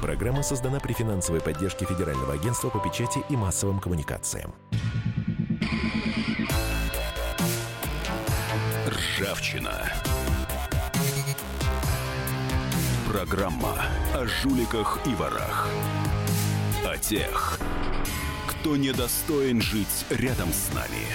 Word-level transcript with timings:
Программа 0.00 0.42
создана 0.42 0.78
при 0.78 0.92
финансовой 0.92 1.40
поддержке 1.40 1.84
Федерального 1.84 2.34
агентства 2.34 2.70
по 2.70 2.78
печати 2.78 3.18
и 3.28 3.36
массовым 3.36 3.80
коммуникациям. 3.80 4.54
Ржавчина. 8.86 9.92
Программа 13.10 13.74
о 14.14 14.26
жуликах 14.26 15.00
и 15.04 15.14
ворах. 15.14 15.66
О 16.86 16.96
тех, 16.96 17.58
кто 18.46 18.76
недостоин 18.76 19.60
жить 19.60 20.06
рядом 20.10 20.52
с 20.52 20.72
нами. 20.74 21.06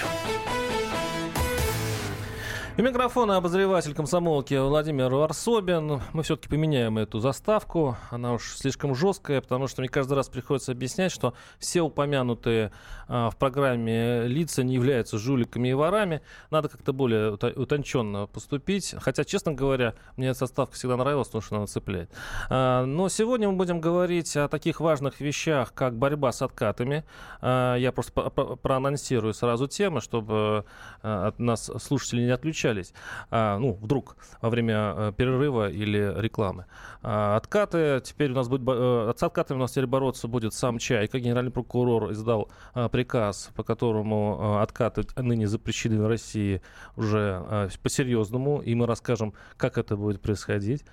И 2.76 2.82
микрофона 2.82 3.36
обозреватель 3.36 3.94
комсомолки 3.94 4.54
Владимир 4.54 5.08
Варсобин. 5.14 6.02
Мы 6.12 6.22
все-таки 6.24 6.48
поменяем 6.48 6.98
эту 6.98 7.20
заставку. 7.20 7.96
Она 8.10 8.32
уж 8.32 8.56
слишком 8.56 8.96
жесткая, 8.96 9.40
потому 9.40 9.68
что 9.68 9.80
мне 9.80 9.88
каждый 9.88 10.14
раз 10.14 10.28
приходится 10.28 10.72
объяснять, 10.72 11.12
что 11.12 11.34
все 11.60 11.82
упомянутые 11.82 12.72
а, 13.06 13.30
в 13.30 13.36
программе 13.36 14.26
лица 14.26 14.64
не 14.64 14.74
являются 14.74 15.18
жуликами 15.18 15.68
и 15.68 15.72
ворами. 15.72 16.20
Надо 16.50 16.68
как-то 16.68 16.92
более 16.92 17.34
утонченно 17.34 18.26
поступить. 18.26 18.96
Хотя, 18.98 19.22
честно 19.22 19.52
говоря, 19.52 19.94
мне 20.16 20.30
эта 20.30 20.40
заставка 20.40 20.74
всегда 20.74 20.96
нравилась, 20.96 21.28
потому 21.28 21.42
что 21.42 21.56
она 21.58 21.66
цепляет. 21.68 22.10
А, 22.50 22.84
но 22.84 23.08
сегодня 23.08 23.48
мы 23.48 23.54
будем 23.54 23.80
говорить 23.80 24.36
о 24.36 24.48
таких 24.48 24.80
важных 24.80 25.20
вещах, 25.20 25.72
как 25.74 25.96
борьба 25.96 26.32
с 26.32 26.42
откатами. 26.42 27.04
А, 27.40 27.76
я 27.76 27.92
просто 27.92 28.30
проанонсирую 28.30 29.32
сразу 29.32 29.68
темы, 29.68 30.00
чтобы 30.00 30.64
а, 31.02 31.28
от 31.28 31.38
нас 31.38 31.70
слушатели 31.80 32.22
не 32.22 32.30
отключались 32.30 32.63
встречались, 32.64 32.94
а, 33.30 33.58
ну, 33.58 33.74
вдруг 33.74 34.16
во 34.40 34.50
время 34.50 34.74
а, 34.76 35.12
перерыва 35.12 35.70
или 35.70 36.12
рекламы. 36.16 36.66
А, 37.02 37.36
откаты, 37.36 38.00
теперь 38.02 38.30
у 38.30 38.34
нас 38.34 38.48
будет, 38.48 38.62
а, 38.66 39.12
с 39.16 39.22
откатами 39.22 39.58
у 39.58 39.60
нас 39.60 39.72
теперь 39.72 39.86
бороться 39.86 40.28
будет 40.28 40.54
сам 40.54 40.78
Чайка. 40.78 41.18
Генеральный 41.18 41.50
прокурор 41.50 42.10
издал 42.12 42.50
а, 42.72 42.88
приказ, 42.88 43.50
по 43.54 43.62
которому 43.62 44.38
а, 44.40 44.62
откаты 44.62 45.04
ныне 45.16 45.46
запрещены 45.46 46.00
в 46.00 46.06
России 46.06 46.62
уже 46.96 47.70
по-серьезному, 47.82 48.62
и 48.62 48.74
мы 48.74 48.86
расскажем, 48.86 49.34
как 49.56 49.78
это 49.78 49.96
будет 49.96 50.20
происходить. 50.20 50.84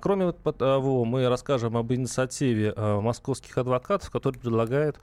Кроме 0.00 0.32
того, 0.32 1.04
мы 1.04 1.28
расскажем 1.28 1.76
об 1.76 1.92
инициативе 1.92 2.74
московских 2.76 3.58
адвокатов, 3.58 4.10
которые 4.10 4.40
предлагают 4.40 4.98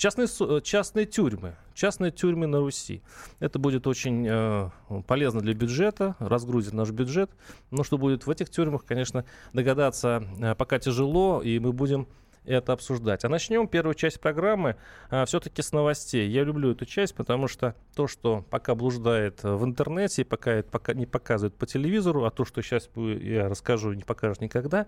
Частные, 0.00 0.28
э, 0.28 0.60
частные 0.62 1.04
тюрьмы. 1.04 1.56
Частные 1.74 2.10
тюрьмы 2.10 2.46
на 2.46 2.58
Руси. 2.58 3.02
Это 3.38 3.58
будет 3.58 3.86
очень 3.86 4.26
э, 4.28 4.70
полезно 5.06 5.40
для 5.40 5.54
бюджета, 5.54 6.16
разгрузит 6.18 6.72
наш 6.72 6.90
бюджет. 6.90 7.30
Но 7.70 7.84
что 7.84 7.98
будет 7.98 8.26
в 8.26 8.30
этих 8.30 8.50
тюрьмах, 8.50 8.84
конечно, 8.84 9.24
догадаться 9.52 10.24
э, 10.40 10.54
пока 10.54 10.78
тяжело, 10.78 11.40
и 11.42 11.58
мы 11.58 11.72
будем 11.72 12.06
это 12.44 12.72
обсуждать. 12.72 13.24
А 13.24 13.28
начнем 13.28 13.68
первую 13.68 13.94
часть 13.94 14.20
программы 14.20 14.76
а, 15.10 15.24
все-таки 15.24 15.62
с 15.62 15.72
новостей. 15.72 16.28
Я 16.28 16.44
люблю 16.44 16.72
эту 16.72 16.86
часть, 16.86 17.14
потому 17.14 17.48
что 17.48 17.74
то, 17.94 18.06
что 18.06 18.44
пока 18.50 18.74
блуждает 18.74 19.42
в 19.42 19.64
интернете, 19.64 20.24
пока 20.24 20.52
это 20.52 20.70
пока 20.70 20.94
не 20.94 21.06
показывают 21.06 21.54
по 21.56 21.66
телевизору, 21.66 22.24
а 22.24 22.30
то, 22.30 22.44
что 22.44 22.62
сейчас 22.62 22.88
я 22.94 23.48
расскажу, 23.48 23.92
не 23.92 24.02
покажут 24.02 24.40
никогда, 24.40 24.86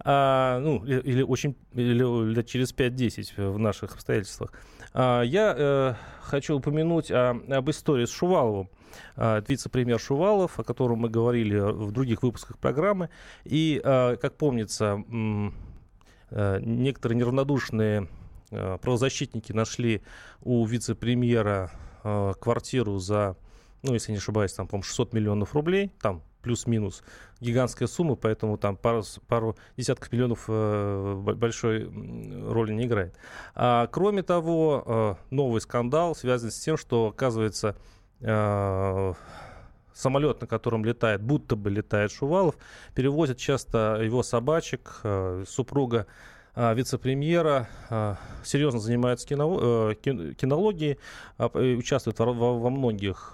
а, 0.00 0.58
ну, 0.60 0.84
или 0.84 1.22
очень 1.22 1.56
или 1.72 2.32
лет 2.32 2.46
через 2.46 2.74
5-10 2.74 3.50
в 3.50 3.58
наших 3.58 3.94
обстоятельствах. 3.94 4.52
А, 4.92 5.22
я 5.22 5.54
а, 5.56 5.96
хочу 6.22 6.56
упомянуть 6.56 7.10
о, 7.10 7.30
об 7.30 7.70
истории 7.70 8.06
с 8.06 8.10
Шуваловым 8.10 8.70
а, 9.16 9.42
вице-премьер 9.46 9.98
Шувалов, 9.98 10.58
о 10.58 10.64
котором 10.64 11.00
мы 11.00 11.08
говорили 11.08 11.58
в 11.58 11.92
других 11.92 12.22
выпусках 12.22 12.58
программы. 12.58 13.10
И, 13.44 13.80
а, 13.84 14.16
как 14.16 14.36
помнится, 14.36 15.04
Э, 15.04 15.50
некоторые 16.60 17.18
неравнодушные 17.18 18.08
э, 18.50 18.78
правозащитники 18.80 19.52
нашли 19.52 20.02
у 20.42 20.64
вице-премьера 20.64 21.70
э, 22.02 22.32
квартиру 22.40 22.98
за, 22.98 23.36
ну, 23.82 23.94
если 23.94 24.12
не 24.12 24.18
ошибаюсь, 24.18 24.52
там, 24.52 24.66
по 24.66 24.82
600 24.82 25.12
миллионов 25.12 25.54
рублей, 25.54 25.92
там 26.00 26.22
плюс-минус 26.42 27.02
гигантская 27.40 27.88
сумма, 27.88 28.16
поэтому 28.16 28.58
там 28.58 28.76
пару, 28.76 29.02
пару 29.26 29.56
десятков 29.76 30.12
миллионов 30.12 30.44
э, 30.48 31.14
большой 31.14 31.84
роли 31.84 32.72
не 32.72 32.84
играет. 32.84 33.14
А, 33.54 33.86
кроме 33.88 34.22
того, 34.22 35.18
э, 35.30 35.34
новый 35.34 35.60
скандал 35.60 36.14
связан 36.14 36.50
с 36.50 36.58
тем, 36.58 36.76
что, 36.76 37.08
оказывается, 37.08 37.76
э, 38.20 39.14
самолет, 39.94 40.40
на 40.40 40.46
котором 40.46 40.84
летает, 40.84 41.22
будто 41.22 41.56
бы 41.56 41.70
летает 41.70 42.12
Шувалов, 42.12 42.56
перевозят 42.94 43.38
часто 43.38 44.00
его 44.02 44.22
собачек, 44.22 45.00
э, 45.04 45.44
супруга 45.48 46.06
э, 46.54 46.74
вице-премьера, 46.74 47.68
э, 47.88 48.16
серьезно 48.44 48.80
занимается 48.80 49.26
кино, 49.26 49.94
кинологией, 49.94 50.98
участвует 51.38 52.18
во 52.18 52.70
многих 52.70 53.32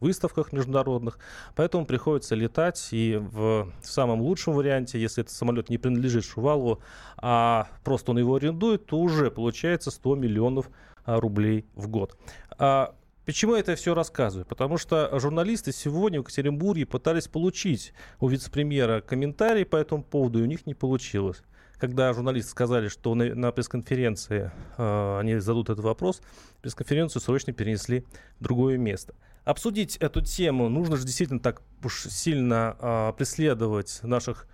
выставках 0.00 0.52
международных, 0.52 1.18
поэтому 1.54 1.86
приходится 1.86 2.34
летать, 2.34 2.88
и 2.90 3.16
в 3.20 3.72
самом 3.82 4.20
лучшем 4.20 4.52
варианте, 4.54 5.00
если 5.00 5.22
этот 5.22 5.32
самолет 5.32 5.70
не 5.70 5.78
принадлежит 5.78 6.24
Шувалову, 6.24 6.80
а 7.18 7.68
просто 7.84 8.10
он 8.10 8.18
его 8.18 8.34
арендует, 8.34 8.86
то 8.86 8.98
уже 8.98 9.30
получается 9.30 9.92
100 9.92 10.16
миллионов 10.16 10.70
рублей 11.06 11.66
в 11.76 11.86
год. 11.86 12.16
А 12.58 12.94
Почему 13.24 13.54
я 13.54 13.60
это 13.60 13.76
все 13.76 13.94
рассказываю? 13.94 14.44
Потому 14.44 14.78
что 14.78 15.08
журналисты 15.20 15.72
сегодня 15.72 16.18
в 16.20 16.24
Екатеринбурге 16.24 16.86
пытались 16.86 17.28
получить 17.28 17.92
у 18.18 18.26
вице-премьера 18.26 19.00
комментарий 19.00 19.64
по 19.64 19.76
этому 19.76 20.02
поводу, 20.02 20.40
и 20.40 20.42
у 20.42 20.46
них 20.46 20.66
не 20.66 20.74
получилось. 20.74 21.42
Когда 21.78 22.12
журналисты 22.12 22.50
сказали, 22.50 22.88
что 22.88 23.14
на, 23.14 23.32
на 23.34 23.52
пресс-конференции 23.52 24.50
э, 24.76 25.18
они 25.20 25.36
зададут 25.36 25.70
этот 25.70 25.84
вопрос, 25.84 26.20
пресс-конференцию 26.62 27.22
срочно 27.22 27.52
перенесли 27.52 28.04
в 28.40 28.42
другое 28.42 28.76
место. 28.76 29.14
Обсудить 29.44 29.96
эту 29.96 30.20
тему 30.20 30.68
нужно 30.68 30.96
же 30.96 31.04
действительно 31.04 31.40
так 31.40 31.62
уж 31.84 32.02
сильно 32.04 32.76
э, 32.80 33.12
преследовать 33.16 34.00
наших 34.02 34.48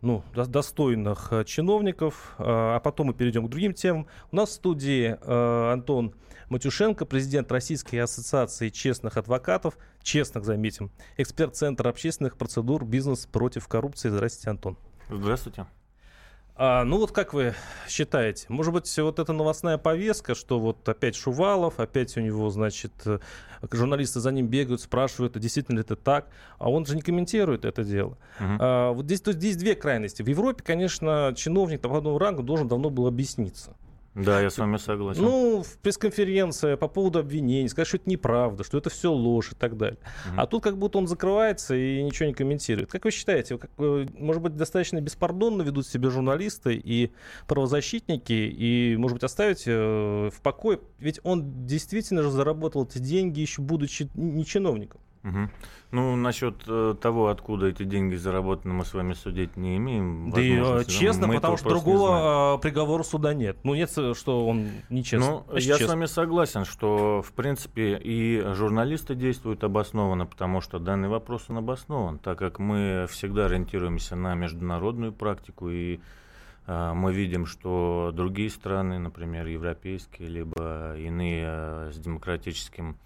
ну, 0.00 0.22
достойных 0.34 1.28
э, 1.32 1.44
чиновников, 1.44 2.34
э, 2.38 2.42
а 2.46 2.80
потом 2.80 3.08
мы 3.08 3.14
перейдем 3.14 3.46
к 3.46 3.50
другим 3.50 3.72
темам. 3.72 4.06
У 4.30 4.36
нас 4.36 4.50
в 4.50 4.52
студии 4.52 5.16
э, 5.20 5.72
Антон 5.72 6.14
Матюшенко, 6.50 7.06
президент 7.06 7.50
Российской 7.50 7.96
ассоциации 7.96 8.68
честных 8.68 9.16
адвокатов, 9.16 9.78
честных, 10.02 10.44
заметим, 10.44 10.90
эксперт 11.16 11.56
Центра 11.56 11.88
общественных 11.88 12.36
процедур 12.36 12.84
«Бизнес 12.84 13.26
против 13.26 13.66
коррупции». 13.68 14.10
Здравствуйте, 14.10 14.50
Антон. 14.50 14.76
Здравствуйте. 15.08 15.66
А, 16.56 16.84
ну 16.84 16.98
вот 16.98 17.10
как 17.10 17.34
вы 17.34 17.54
считаете, 17.88 18.46
может 18.48 18.72
быть, 18.72 18.98
вот 18.98 19.18
эта 19.18 19.32
новостная 19.32 19.76
повестка, 19.76 20.36
что 20.36 20.60
вот 20.60 20.88
опять 20.88 21.16
Шувалов, 21.16 21.80
опять 21.80 22.16
у 22.16 22.20
него, 22.20 22.48
значит, 22.50 22.92
э, 23.06 23.18
журналисты 23.72 24.20
за 24.20 24.30
ним 24.30 24.46
бегают, 24.46 24.80
спрашивают, 24.80 25.36
а 25.36 25.40
действительно 25.40 25.76
ли 25.76 25.82
это 25.82 25.96
так, 25.96 26.28
а 26.58 26.70
он 26.70 26.86
же 26.86 26.94
не 26.94 27.02
комментирует 27.02 27.64
это 27.64 27.82
дело. 27.82 28.16
Uh-huh. 28.38 28.56
А, 28.60 28.92
вот 28.92 29.06
здесь, 29.06 29.20
то 29.20 29.30
есть, 29.30 29.40
здесь 29.40 29.56
две 29.56 29.74
крайности. 29.74 30.22
В 30.22 30.28
Европе, 30.28 30.62
конечно, 30.62 31.34
чиновник 31.36 31.80
такого 31.80 32.20
ранга 32.20 32.44
должен 32.44 32.68
давно 32.68 32.88
был 32.88 33.08
объясниться. 33.08 33.74
Да, 34.14 34.40
я 34.40 34.50
с 34.50 34.58
вами 34.58 34.76
согласен. 34.76 35.22
Ну, 35.22 35.62
в 35.62 35.78
пресс-конференции 35.78 36.76
по 36.76 36.86
поводу 36.86 37.18
обвинений, 37.18 37.68
сказать, 37.68 37.88
что 37.88 37.96
это 37.96 38.08
неправда, 38.08 38.62
что 38.62 38.78
это 38.78 38.88
все 38.88 39.12
ложь 39.12 39.52
и 39.52 39.54
так 39.56 39.76
далее. 39.76 39.98
Угу. 40.26 40.40
А 40.40 40.46
тут 40.46 40.62
как 40.62 40.78
будто 40.78 40.98
он 40.98 41.08
закрывается 41.08 41.74
и 41.74 42.00
ничего 42.02 42.28
не 42.28 42.34
комментирует. 42.34 42.90
Как 42.90 43.04
вы 43.04 43.10
считаете, 43.10 43.58
как, 43.58 43.70
может 43.76 44.42
быть, 44.42 44.56
достаточно 44.56 45.00
беспардонно 45.00 45.62
ведут 45.62 45.86
себя 45.86 46.10
журналисты 46.10 46.74
и 46.74 47.10
правозащитники, 47.48 48.32
и, 48.32 48.96
может 48.96 49.16
быть, 49.16 49.24
оставить 49.24 49.64
э, 49.66 50.30
в 50.32 50.40
покое? 50.42 50.78
Ведь 50.98 51.18
он 51.24 51.66
действительно 51.66 52.22
же 52.22 52.30
заработал 52.30 52.84
эти 52.84 52.98
деньги, 52.98 53.40
еще 53.40 53.62
будучи 53.62 54.08
не 54.14 54.44
чиновником. 54.44 55.00
Угу. 55.24 55.48
Ну, 55.92 56.16
насчет 56.16 56.56
э, 56.66 56.94
того, 57.00 57.28
откуда 57.28 57.68
эти 57.68 57.84
деньги 57.84 58.14
заработаны, 58.14 58.74
мы 58.74 58.84
с 58.84 58.92
вами 58.92 59.14
судить 59.14 59.56
не 59.56 59.78
имеем. 59.78 60.30
Да 60.30 60.40
и 60.40 60.52
э, 60.54 60.84
честно, 60.84 61.26
мы 61.26 61.36
потому 61.36 61.56
что 61.56 61.70
другого 61.70 62.58
приговора 62.60 63.02
суда 63.04 63.32
нет. 63.32 63.56
Ну, 63.64 63.74
нет, 63.74 63.90
что 63.90 64.46
он 64.46 64.68
нечестно. 64.90 65.44
Ну, 65.48 65.54
я 65.54 65.60
честно. 65.60 65.86
с 65.86 65.88
вами 65.88 66.06
согласен, 66.06 66.64
что, 66.66 67.22
в 67.22 67.32
принципе, 67.32 67.96
и 67.96 68.42
журналисты 68.54 69.14
действуют 69.14 69.64
обоснованно, 69.64 70.26
потому 70.26 70.60
что 70.60 70.78
данный 70.78 71.08
вопрос 71.08 71.44
он 71.48 71.58
обоснован, 71.58 72.18
так 72.18 72.38
как 72.38 72.58
мы 72.58 73.06
всегда 73.08 73.46
ориентируемся 73.46 74.16
на 74.16 74.34
международную 74.34 75.12
практику 75.12 75.70
и 75.70 76.00
э, 76.66 76.92
мы 76.92 77.14
видим, 77.14 77.46
что 77.46 78.10
другие 78.12 78.50
страны, 78.50 78.98
например, 78.98 79.46
европейские, 79.46 80.28
либо 80.28 80.96
иные 80.98 81.46
э, 81.46 81.90
с 81.94 81.98
демократическим 81.98 82.98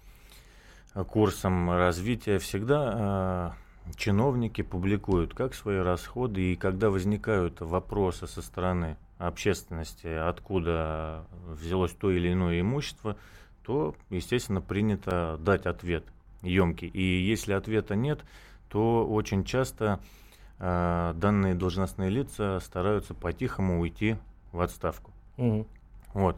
курсом 1.07 1.71
развития 1.71 2.39
всегда 2.39 3.55
э, 3.87 3.95
чиновники 3.95 4.61
публикуют 4.61 5.33
как 5.33 5.53
свои 5.53 5.77
расходы, 5.77 6.53
и 6.53 6.55
когда 6.55 6.89
возникают 6.89 7.61
вопросы 7.61 8.27
со 8.27 8.41
стороны 8.41 8.97
общественности, 9.17 10.07
откуда 10.07 11.25
взялось 11.47 11.91
то 11.91 12.11
или 12.11 12.31
иное 12.31 12.61
имущество, 12.61 13.17
то, 13.63 13.95
естественно, 14.09 14.61
принято 14.61 15.37
дать 15.39 15.65
ответ 15.65 16.03
емкий. 16.41 16.87
И 16.87 17.01
если 17.01 17.53
ответа 17.53 17.95
нет, 17.95 18.21
то 18.69 19.05
очень 19.05 19.43
часто 19.43 19.99
э, 20.59 21.13
данные 21.15 21.55
должностные 21.55 22.09
лица 22.09 22.59
стараются 22.61 23.13
по-тихому 23.13 23.81
уйти 23.81 24.15
в 24.51 24.61
отставку. 24.61 25.11
Угу. 25.37 25.67
Вот. 26.13 26.37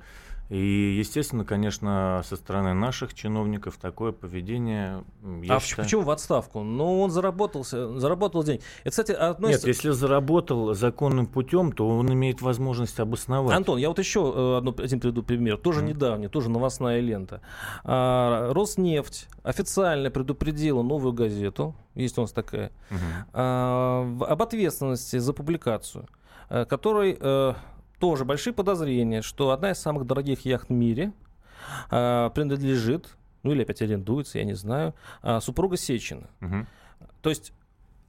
И, 0.52 0.98
естественно, 1.00 1.46
конечно, 1.46 2.22
со 2.26 2.36
стороны 2.36 2.74
наших 2.74 3.14
чиновников 3.14 3.78
такое 3.78 4.12
поведение... 4.12 5.02
А 5.48 5.60
считаю... 5.62 5.86
почему 5.86 6.02
в 6.02 6.10
отставку? 6.10 6.62
Ну, 6.62 7.00
он 7.00 7.10
заработался, 7.10 7.98
заработал 7.98 8.44
день. 8.44 8.60
Это, 8.82 8.90
кстати, 8.90 9.14
относится... 9.14 9.66
Нет, 9.66 9.78
если 9.78 9.92
заработал 9.92 10.74
законным 10.74 11.28
путем, 11.28 11.72
то 11.72 11.88
он 11.88 12.12
имеет 12.12 12.42
возможность 12.42 13.00
обосновать. 13.00 13.56
Антон, 13.56 13.80
я 13.80 13.88
вот 13.88 14.00
еще 14.00 14.30
э, 14.36 14.58
одну, 14.58 14.76
один 14.78 15.00
приведу 15.00 15.24
пример. 15.24 15.56
Тоже 15.56 15.84
mm. 15.84 15.88
недавний, 15.88 16.28
тоже 16.28 16.50
новостная 16.50 17.00
лента. 17.00 17.40
А, 17.86 18.52
Роснефть 18.52 19.30
официально 19.44 20.12
предупредила 20.12 20.84
новую 20.84 21.14
газету, 21.14 21.76
есть 21.96 22.18
у 22.18 22.22
нас 22.22 22.34
такая, 22.34 22.74
mm-hmm. 22.90 22.98
а, 23.32 24.18
об 24.28 24.42
ответственности 24.42 25.18
за 25.18 25.32
публикацию, 25.32 26.08
э, 26.50 26.66
которой 26.66 27.18
э, 27.18 27.54
тоже 28.02 28.26
большие 28.26 28.52
подозрения, 28.52 29.22
что 29.22 29.52
одна 29.52 29.72
из 29.72 29.78
самых 29.78 30.06
дорогих 30.06 30.44
яхт 30.44 30.70
в 30.70 30.74
мире 30.74 31.14
э, 31.92 32.30
принадлежит, 32.34 33.16
ну 33.44 33.52
или 33.52 33.62
опять 33.62 33.82
арендуется, 33.84 34.40
я 34.40 34.44
не 34.44 34.56
знаю, 34.56 34.96
э, 35.22 35.40
супруга 35.40 35.78
Сечина. 35.78 36.28
Угу. 36.42 36.66
То 37.22 37.30
есть 37.30 37.54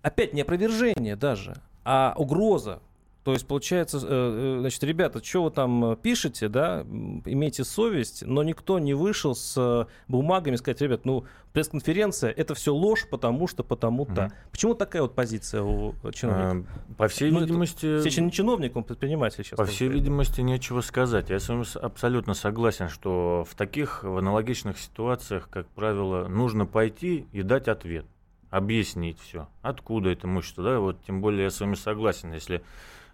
опять 0.00 0.33
не 0.33 0.41
опровержение 0.41 1.15
даже, 1.15 1.56
а 1.85 2.15
угроза 2.17 2.81
то 3.25 3.33
есть, 3.33 3.47
получается, 3.47 3.99
э, 3.99 4.03
э, 4.03 4.61
значит, 4.61 4.83
ребята, 4.83 5.23
что 5.25 5.45
вы 5.45 5.51
там 5.51 5.97
пишете, 5.97 6.49
да, 6.49 6.83
имейте 6.83 7.63
совесть, 7.63 8.25
но 8.27 8.43
никто 8.43 8.81
не 8.81 8.95
вышел 8.95 9.35
с 9.37 9.87
бумагами 10.09 10.57
сказать, 10.57 10.81
ребят, 10.81 11.05
ну, 11.05 11.25
пресс-конференция, 11.53 12.31
это 12.31 12.55
все 12.55 12.75
ложь, 12.75 13.07
потому 13.09 13.47
что, 13.47 13.63
потому-то. 13.63 14.13
Mm-hmm. 14.13 14.33
Почему 14.51 14.75
такая 14.75 15.03
вот 15.03 15.15
позиция 15.15 15.63
у 15.63 15.95
чиновника? 16.13 16.69
А, 16.75 16.95
по 16.95 17.09
всей 17.09 17.31
ну, 17.31 17.41
видимости... 17.41 18.03
Сечин 18.03 18.27
не 18.27 18.33
чиновник, 18.33 18.75
он 18.75 18.83
предприниматель 18.83 19.45
сейчас. 19.45 19.57
По 19.57 19.67
всей 19.67 19.89
сказать. 19.89 19.95
видимости, 19.95 20.41
нечего 20.41 20.81
сказать. 20.81 21.31
Я 21.31 21.39
с 21.39 21.49
вами 21.49 21.65
абсолютно 21.81 22.35
согласен, 22.35 22.89
что 22.89 23.47
в 23.49 23.55
таких, 23.55 24.03
в 24.03 24.17
аналогичных 24.17 24.79
ситуациях, 24.79 25.49
как 25.49 25.69
правило, 25.69 26.27
нужно 26.27 26.67
пойти 26.67 27.27
и 27.33 27.43
дать 27.43 27.69
ответ 27.69 28.05
объяснить 28.51 29.19
все, 29.19 29.49
откуда 29.63 30.11
это 30.11 30.27
имущество, 30.27 30.63
да, 30.63 30.79
вот 30.79 31.03
тем 31.07 31.23
более 31.23 31.45
я 31.45 31.51
с 31.51 31.59
вами 31.59 31.75
согласен, 31.75 32.35
если 32.35 32.63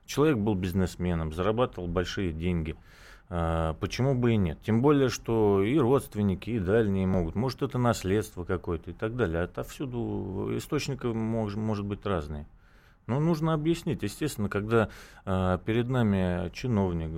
Человек 0.08 0.38
был 0.38 0.54
бизнесменом, 0.54 1.34
зарабатывал 1.34 1.86
большие 1.86 2.32
деньги. 2.32 2.74
А, 3.28 3.74
почему 3.74 4.14
бы 4.14 4.32
и 4.32 4.36
нет? 4.38 4.58
Тем 4.62 4.80
более, 4.80 5.10
что 5.10 5.62
и 5.62 5.76
родственники, 5.78 6.48
и 6.48 6.58
дальние 6.58 7.06
могут. 7.06 7.34
Может, 7.34 7.60
это 7.60 7.76
наследство 7.76 8.44
какое-то 8.44 8.90
и 8.90 8.94
так 8.94 9.16
далее. 9.16 9.42
Отовсюду 9.42 10.48
источников 10.56 11.14
мож, 11.14 11.56
может 11.56 11.84
быть 11.84 12.06
разные. 12.06 12.46
Но 13.06 13.20
нужно 13.20 13.52
объяснить. 13.52 14.02
Естественно, 14.02 14.48
когда 14.48 14.88
э, 15.26 15.58
перед 15.66 15.90
нами 15.90 16.50
чиновник, 16.54 17.10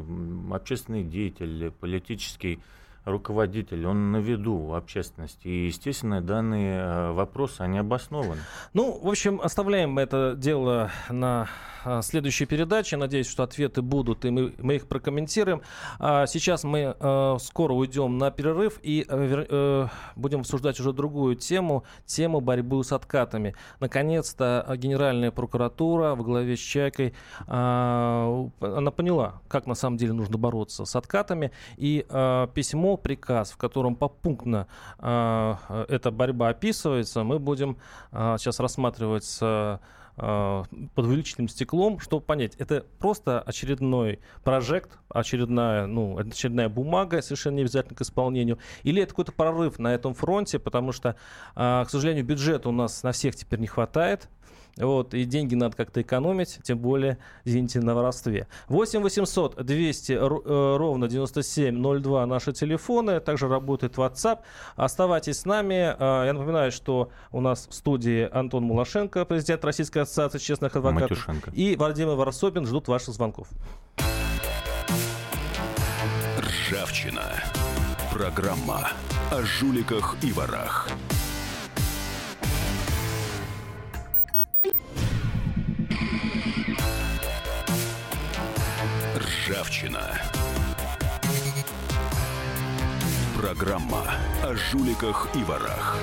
общественный 0.53 1.05
деятель, 1.05 1.71
политический 1.71 2.59
руководитель, 3.05 3.87
он 3.87 4.13
на 4.13 4.19
виду 4.19 4.55
у 4.55 4.75
общественности. 4.75 5.49
И, 5.49 5.67
естественно, 5.67 6.21
данные 6.21 6.81
э, 6.81 7.13
вопросы, 7.13 7.61
они 7.63 7.79
обоснованы. 7.79 8.41
Ну, 8.73 8.99
в 9.03 9.09
общем, 9.09 9.41
оставляем 9.41 9.99
это 9.99 10.35
дело 10.37 10.91
на 11.09 11.49
а, 11.85 12.03
следующей 12.03 12.47
передаче. 12.47 12.97
Надеюсь, 12.97 13.29
что 13.29 13.43
ответы 13.43 13.83
будут, 13.83 14.25
и 14.25 14.31
мы, 14.31 14.55
мы 14.59 14.77
их 14.77 14.87
прокомментируем. 14.87 15.63
А 15.99 16.27
сейчас 16.27 16.65
мы 16.65 16.95
а, 16.99 17.39
скоро 17.41 17.73
уйдем 17.73 18.19
на 18.19 18.31
перерыв 18.31 18.79
и 18.83 19.07
а, 19.09 19.89
будем 20.17 20.41
обсуждать 20.41 20.79
уже 20.81 20.93
другую 20.93 21.37
тему, 21.37 21.85
тему 22.05 22.41
борьбы 22.41 22.83
с 22.85 22.93
откатами. 22.93 23.55
Наконец-то 23.81 24.67
Генеральная 24.77 25.31
прокуратура 25.31 26.15
во 26.15 26.25
главе 26.25 26.57
с 26.57 26.61
Чайкой, 26.61 27.15
она 27.47 28.91
поняла, 28.95 29.41
как 29.49 29.67
на 29.67 29.75
самом 29.75 29.97
деле 29.97 30.13
нужно 30.13 30.39
бороться 30.39 30.85
с 30.85 30.97
откатами. 30.97 31.51
И 31.77 32.05
а, 32.09 32.47
письмо, 32.91 32.97
приказ, 32.97 33.53
в 33.53 33.57
котором 33.57 33.97
попунктно 33.97 34.67
а, 34.99 35.85
эта 35.89 36.11
борьба 36.11 36.49
описывается, 36.49 37.25
мы 37.25 37.39
будем 37.39 37.77
а, 38.13 38.39
сейчас 38.39 38.61
рассматривать 38.61 39.25
с 39.25 39.81
Э, 40.23 40.65
под 40.95 41.07
увеличенным 41.07 41.49
стеклом, 41.49 41.99
чтобы 41.99 42.23
понять, 42.23 42.55
это 42.57 42.85
просто 42.99 43.41
очередной 43.41 44.19
прожект, 44.45 44.99
очередная, 45.09 45.87
ну, 45.87 46.19
очередная 46.19 46.69
бумага, 46.69 47.23
совершенно 47.23 47.57
не 47.57 47.63
обязательно 47.63 47.97
к 47.97 48.03
исполнению, 48.03 48.59
или 48.83 49.03
это 49.03 49.11
какой-то 49.13 49.33
прорыв 49.33 49.79
на 49.79 49.95
этом 49.95 50.13
фронте, 50.13 50.59
потому 50.59 50.93
что, 50.93 51.17
э, 51.57 51.85
к 51.87 51.89
сожалению, 51.89 52.27
бюджета 52.27 52.69
у 52.69 52.73
нас 52.73 53.03
на 53.03 53.13
всех 53.13 53.35
теперь 53.35 53.61
не 53.61 53.67
хватает, 53.67 54.29
вот, 54.81 55.15
и 55.15 55.25
деньги 55.25 55.55
надо 55.55 55.77
как-то 55.77 56.03
экономить, 56.03 56.59
тем 56.63 56.79
более, 56.79 57.19
извините, 57.45 57.81
на 57.81 57.95
воровстве. 57.95 58.47
8 58.69 59.01
800 59.01 59.65
200 59.65 60.13
э, 60.13 60.77
ровно 60.77 61.09
9702 61.09 62.27
наши 62.27 62.53
телефоны. 62.53 63.21
Также 63.21 63.49
работает 63.49 63.95
WhatsApp. 63.97 64.41
Оставайтесь 64.77 65.41
с 65.41 65.45
нами. 65.45 65.95
А, 65.99 66.25
я 66.25 66.33
напоминаю, 66.33 66.73
что 66.73 67.11
у 67.33 67.41
нас 67.41 67.67
в 67.69 67.75
студии 67.75 68.29
Антон 68.33 68.65
Мулашенко, 68.65 69.25
президент 69.25 69.65
Российской 69.65 70.01
ассоциации 70.01 70.39
честных 70.39 70.77
адвокатов. 70.77 71.11
Матюшенко. 71.11 71.51
И 71.53 71.77
Владимир 71.77 72.15
Варсобин 72.15 72.67
ждут 72.67 72.89
ваших 72.89 73.15
звонков. 73.15 73.49
Ржавчина. 76.39 77.23
Программа 78.13 78.89
о 79.31 79.43
жуликах 79.43 80.17
и 80.23 80.33
ворах. 80.33 80.89
Ржавчина. 89.51 90.01
Программа 93.37 94.05
о 94.45 94.55
жуликах 94.55 95.29
и 95.35 95.43
ворах. 95.43 95.97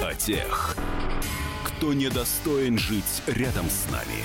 О 0.00 0.14
тех, 0.14 0.76
кто 1.64 1.92
недостоин 1.92 2.78
жить 2.78 3.24
рядом 3.26 3.66
с 3.66 3.90
нами. 3.90 4.22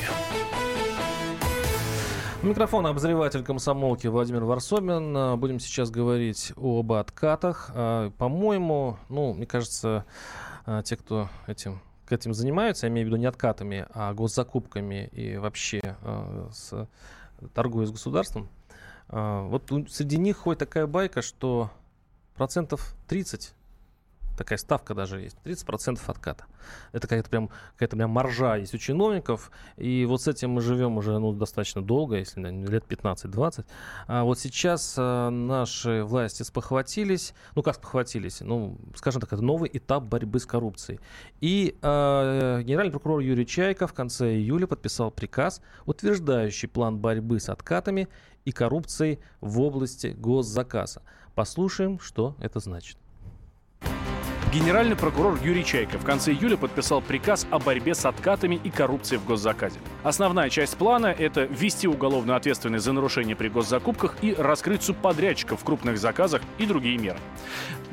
Микрофон 2.44 2.86
обозреватель 2.86 3.44
комсомолки 3.44 4.06
Владимир 4.06 4.44
Варсобин. 4.44 5.40
Будем 5.40 5.60
сейчас 5.60 5.90
говорить 5.90 6.54
об 6.56 6.92
откатах. 6.92 7.72
А, 7.74 8.12
по-моему, 8.12 9.00
ну, 9.10 9.34
мне 9.34 9.48
кажется, 9.48 10.06
а, 10.68 10.84
те, 10.84 10.98
кто 10.98 11.30
этим 11.48 11.82
к 12.06 12.12
этим 12.12 12.34
занимаются, 12.34 12.86
я 12.86 12.92
имею 12.92 13.08
в 13.08 13.10
виду 13.10 13.18
не 13.18 13.26
откатами, 13.26 13.88
а 13.92 14.14
госзакупками 14.14 15.08
и 15.14 15.38
вообще 15.38 15.96
с 16.52 16.88
торгуя 17.54 17.86
с 17.86 17.92
государством, 17.92 18.50
а, 19.10 19.44
вот 19.44 19.72
среди 19.90 20.18
них 20.18 20.38
ходит 20.38 20.60
такая 20.60 20.88
байка, 20.88 21.22
что 21.22 21.72
процентов 22.36 22.96
30 23.08 23.54
такая 24.38 24.58
ставка 24.58 24.94
даже 24.94 25.22
есть, 25.22 25.38
30% 25.44 26.00
отката. 26.08 26.46
Это 26.92 27.08
какая-то 27.08 27.30
прям, 27.30 27.50
какая-то 27.74 27.96
прям 27.96 28.10
маржа 28.10 28.56
есть 28.56 28.74
у 28.74 28.78
чиновников, 28.78 29.52
и 29.78 30.06
вот 30.06 30.22
с 30.22 30.28
этим 30.28 30.52
мы 30.52 30.62
живем 30.62 30.98
уже 30.98 31.18
ну, 31.20 31.34
достаточно 31.34 31.82
долго, 31.82 32.18
если 32.18 32.42
лет 32.42 32.86
15-20. 32.88 33.66
А 34.08 34.24
вот 34.24 34.40
сейчас 34.40 34.96
а, 34.98 35.30
наши 35.30 36.04
власти 36.04 36.44
спохватились, 36.44 37.34
ну 37.56 37.64
как 37.64 37.76
спохватились, 37.76 38.42
ну, 38.42 38.78
скажем 38.96 39.22
так, 39.22 39.34
это 39.34 39.42
новый 39.42 39.70
этап 39.74 40.04
борьбы 40.04 40.40
с 40.40 40.46
коррупцией. 40.46 41.00
И 41.42 41.78
а, 41.82 42.62
генеральный 42.62 42.92
прокурор 42.92 43.20
Юрий 43.20 43.46
Чайко 43.46 43.88
в 43.88 43.94
конце 43.94 44.34
июля 44.34 44.68
подписал 44.68 45.12
приказ, 45.12 45.62
утверждающий 45.86 46.68
план 46.68 46.98
борьбы 46.98 47.40
с 47.40 47.50
откатами 47.50 48.08
и 48.46 48.52
коррупцией 48.52 49.20
в 49.42 49.60
области 49.62 50.08
госзаказа. 50.08 51.02
Послушаем, 51.36 52.00
что 52.00 52.36
это 52.40 52.60
значит. 52.60 52.98
Генеральный 54.54 54.96
прокурор 54.96 55.40
Юрий 55.44 55.66
Чайко 55.66 55.98
в 55.98 56.06
конце 56.06 56.32
июля 56.32 56.58
подписал 56.58 57.02
приказ 57.02 57.48
о 57.50 57.58
борьбе 57.58 57.96
с 57.96 58.06
откатами 58.06 58.62
и 58.64 58.70
коррупцией 58.70 59.20
в 59.20 59.26
госзаказе. 59.26 59.80
Основная 60.04 60.52
часть 60.52 60.78
плана– 60.78 61.08
это 61.18 61.46
ввести 61.46 61.88
уголовную 61.88 62.38
ответственность 62.38 62.86
за 62.86 62.94
нарушения 62.94 63.36
при 63.36 63.48
госзакупках 63.48 64.16
и 64.22 64.36
раскрыть 64.36 64.84
субподрядчиков 64.84 65.60
в 65.60 65.64
крупных 65.64 65.98
заказах 65.98 66.44
и 66.60 66.68
другие 66.68 67.00
меры. 67.00 67.18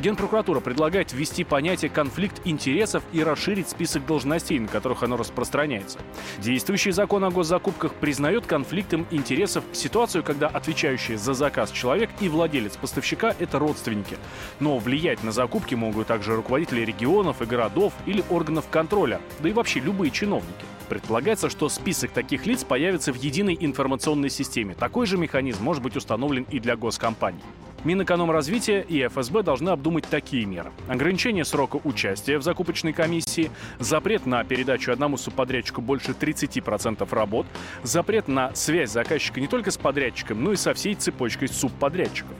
Генпрокуратура 0.01 0.61
предлагает 0.61 1.15
ввести 1.15 1.45
понятие 1.45 1.91
«конфликт 1.91 2.43
интересов» 2.45 3.05
и 3.13 3.23
расширить 3.23 3.71
список 3.71 4.05
должностей, 4.05 4.59
на 4.59 4.69
которых 4.69 5.03
оно 5.03 5.17
распространяется. 5.17 5.99
Действующий 6.41 6.91
закон 6.91 7.25
о 7.25 7.31
госзакупках 7.31 7.95
признает 7.95 8.45
конфликтом 8.45 9.07
интересов 9.11 9.65
ситуацию, 9.73 10.23
когда 10.23 10.49
отвечающий 10.49 11.17
за 11.17 11.33
заказ 11.33 11.71
человек 11.71 12.11
и 12.21 12.29
владелец 12.29 12.77
поставщика– 12.77 13.35
это 13.39 13.59
родственники. 13.59 14.19
Но 14.59 14.77
влиять 14.79 15.25
на 15.25 15.33
закупки 15.33 15.75
могут 15.75 16.09
также 16.09 16.37
руководители 16.37 16.50
регионов 16.59 17.43
и 17.43 17.47
городов 17.47 17.93
или 18.07 18.25
органов 18.31 18.67
контроля, 18.71 19.21
да 19.41 19.49
и 19.49 19.53
вообще 19.53 19.81
любые 19.81 20.11
чиновники. 20.11 20.65
Предполагается, 20.89 21.49
что 21.49 21.69
список 21.69 22.11
таких 22.11 22.47
лиц 22.47 22.65
появится 22.65 23.13
в 23.13 23.17
единой 23.17 23.57
информационной 23.61 24.29
системе. 24.29 24.75
Такой 24.75 25.07
же 25.07 25.17
механизм 25.19 25.63
может 25.63 25.83
быть 25.83 25.97
установлен 25.97 26.45
и 26.51 26.59
для 26.59 26.77
госкомпаний. 26.77 27.43
Минэкономразвития 27.85 28.81
и 28.81 29.07
ФСБ 29.07 29.43
должны 29.43 29.71
обдумать 29.71 30.05
такие 30.05 30.45
меры. 30.45 30.73
Ограничение 30.89 31.45
срока 31.45 31.81
участия 31.85 32.39
в 32.39 32.43
закупочной 32.43 32.93
комиссии, 32.93 33.51
запрет 33.79 34.27
на 34.27 34.45
передачу 34.45 34.93
одному 34.93 35.17
субподрядчику 35.17 35.81
больше 35.81 36.11
30% 36.11 37.07
работ, 37.15 37.47
запрет 37.83 38.29
на 38.29 38.55
связь 38.55 38.91
заказчика 38.91 39.41
не 39.41 39.47
только 39.47 39.71
с 39.71 39.79
подрядчиком, 39.79 40.43
но 40.43 40.53
и 40.53 40.57
со 40.57 40.75
всей 40.75 40.95
цепочкой 40.95 41.49
субподрядчиков. 41.49 42.37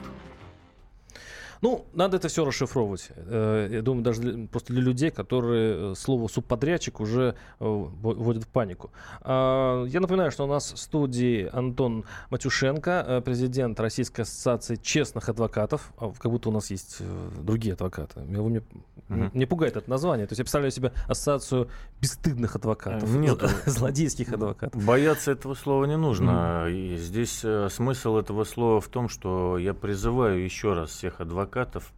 Ну, 1.61 1.85
надо 1.93 2.17
это 2.17 2.27
все 2.27 2.43
расшифровывать. 2.43 3.09
Э, 3.15 3.69
я 3.71 3.81
думаю, 3.83 4.03
даже 4.03 4.21
для, 4.21 4.47
просто 4.47 4.73
для 4.73 4.81
людей, 4.81 5.11
которые 5.11 5.91
э, 5.91 5.95
слово 5.95 6.27
субподрядчик 6.27 6.99
уже 6.99 7.35
э, 7.59 7.65
вводят 7.65 8.43
в 8.43 8.47
панику. 8.47 8.89
А, 9.21 9.85
я 9.85 9.99
напоминаю, 9.99 10.31
что 10.31 10.45
у 10.45 10.47
нас 10.47 10.73
в 10.73 10.77
студии 10.77 11.47
Антон 11.53 12.05
Матюшенко, 12.31 13.21
президент 13.23 13.79
Российской 13.79 14.21
ассоциации 14.21 14.75
честных 14.75 15.29
адвокатов. 15.29 15.93
А, 15.97 16.11
как 16.17 16.31
будто 16.31 16.49
у 16.49 16.51
нас 16.51 16.71
есть 16.71 16.97
другие 17.43 17.73
адвокаты. 17.73 18.21
Вы 18.21 18.49
мне, 18.49 18.63
mm-hmm. 19.11 19.31
мне 19.33 19.47
пугает 19.47 19.77
это 19.77 19.89
название. 19.89 20.27
То 20.27 20.33
есть 20.33 20.39
я 20.39 20.43
представляю 20.43 20.71
себе 20.71 20.91
ассоциацию 21.07 21.69
бесстыдных 22.01 22.55
адвокатов. 22.55 23.09
Нет. 23.09 23.41
Злодейских 23.65 24.33
адвокатов. 24.33 24.83
Бояться 24.83 25.31
этого 25.31 25.53
слова 25.53 25.85
не 25.85 25.97
нужно. 25.97 26.65
Mm-hmm. 26.67 26.71
И 26.71 26.97
здесь 26.97 27.45
смысл 27.73 28.17
этого 28.17 28.43
слова 28.43 28.81
в 28.81 28.87
том, 28.87 29.09
что 29.09 29.57
я 29.57 29.73
призываю 29.73 30.43
еще 30.43 30.73
раз 30.73 30.91
всех 30.91 31.21
адвокатов 31.21 31.91